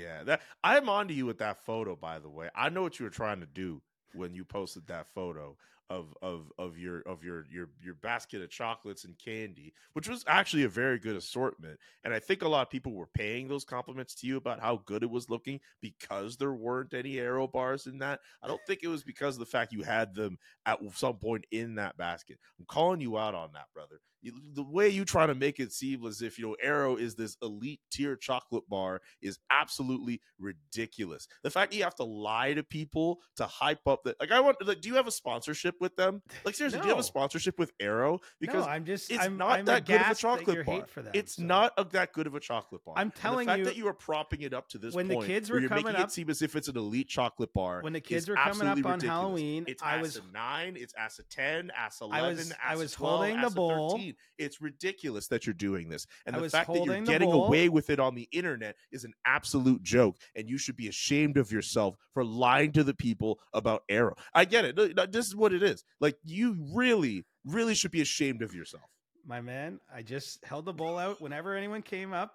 [0.00, 1.96] Yeah, that I'm on to you with that photo.
[1.96, 3.82] By the way, I know what you were trying to do
[4.14, 5.56] when you posted that photo
[5.90, 10.24] of of of your of your your your basket of chocolates and candy, which was
[10.28, 11.78] actually a very good assortment.
[12.04, 14.82] And I think a lot of people were paying those compliments to you about how
[14.86, 18.20] good it was looking because there weren't any aero bars in that.
[18.42, 21.44] I don't think it was because of the fact you had them at some point
[21.50, 22.38] in that basket.
[22.58, 24.00] I'm calling you out on that, brother.
[24.22, 27.36] The way you try to make it seem as if you know Aero is this
[27.42, 31.26] elite tier chocolate bar is absolutely ridiculous.
[31.42, 34.40] The fact that you have to lie to people to hype up that like I
[34.40, 36.22] want like do you have a sponsorship with them?
[36.44, 38.18] Like seriously, do you have a sponsorship with Aero?
[38.40, 40.64] Because no, I'm just it's I'm, not I'm that good of a aghast at your
[40.64, 40.86] chocolate bar.
[40.86, 41.42] for them, it's so.
[41.42, 42.94] not a, that good of a chocolate bar.
[42.96, 45.18] I'm telling the fact you, that you are propping it up to this when the
[45.18, 47.82] kids were you're coming making up- it seem as if it's an elite chocolate bar.
[47.82, 49.02] When the kids were coming up on ridiculous.
[49.04, 53.18] Halloween, it's I was- nine, it's ASA ten, I eleven, was- ASA I was 12,
[53.18, 53.90] holding the bowl.
[53.90, 54.09] 13.
[54.38, 57.46] It's ridiculous that you're doing this, and I the fact that you're getting bowl.
[57.46, 61.36] away with it on the internet is an absolute joke, and you should be ashamed
[61.36, 64.14] of yourself for lying to the people about Aero.
[64.34, 64.76] I get it.
[65.12, 65.84] This is what it is.
[66.00, 68.84] Like you really, really should be ashamed of yourself.
[69.26, 69.80] my man.
[69.94, 72.34] I just held the bowl out whenever anyone came up,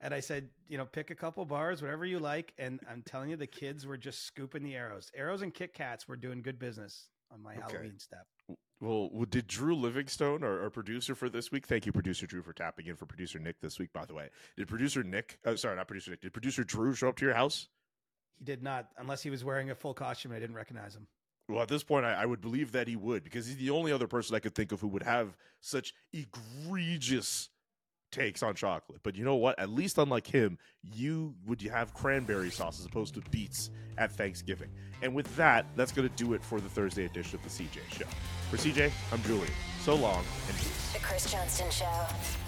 [0.00, 2.52] and I said, you know, pick a couple bars, whatever you like.
[2.58, 5.10] And I'm telling you, the kids were just scooping the aeros.
[5.18, 7.62] Aeros and Kit Kats were doing good business on my Okay.
[7.72, 8.26] Halloween step.
[8.84, 12.42] Well, well, did Drew Livingstone, our, our producer for this week, thank you, producer Drew,
[12.42, 14.28] for tapping in for producer Nick this week, by the way.
[14.58, 17.34] Did producer Nick, uh, sorry, not producer Nick, did producer Drew show up to your
[17.34, 17.68] house?
[18.38, 20.32] he did not, unless he was wearing a full costume.
[20.32, 21.06] I didn't recognize him.
[21.48, 23.90] Well, at this point, I, I would believe that he would because he's the only
[23.90, 27.48] other person I could think of who would have such egregious
[28.14, 29.00] takes on chocolate.
[29.02, 29.58] But you know what?
[29.58, 34.70] At least unlike him, you would have cranberry sauce as opposed to beets at Thanksgiving.
[35.02, 37.80] And with that, that's going to do it for the Thursday edition of the CJ
[37.90, 38.06] Show.
[38.50, 39.50] For CJ, I'm Julian.
[39.80, 40.92] So long and peace.
[40.92, 42.06] The Chris Johnston Show.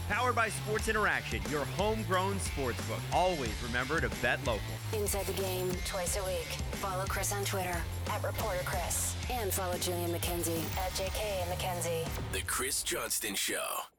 [0.09, 3.01] Powered by Sports Interaction, your homegrown sportsbook.
[3.13, 4.63] Always remember to bet local.
[4.95, 6.47] Inside the game twice a week.
[6.73, 7.77] Follow Chris on Twitter
[8.11, 9.17] at Reporter Chris.
[9.31, 12.07] And follow Julian McKenzie at JK and McKenzie.
[12.33, 13.96] The Chris Johnston Show.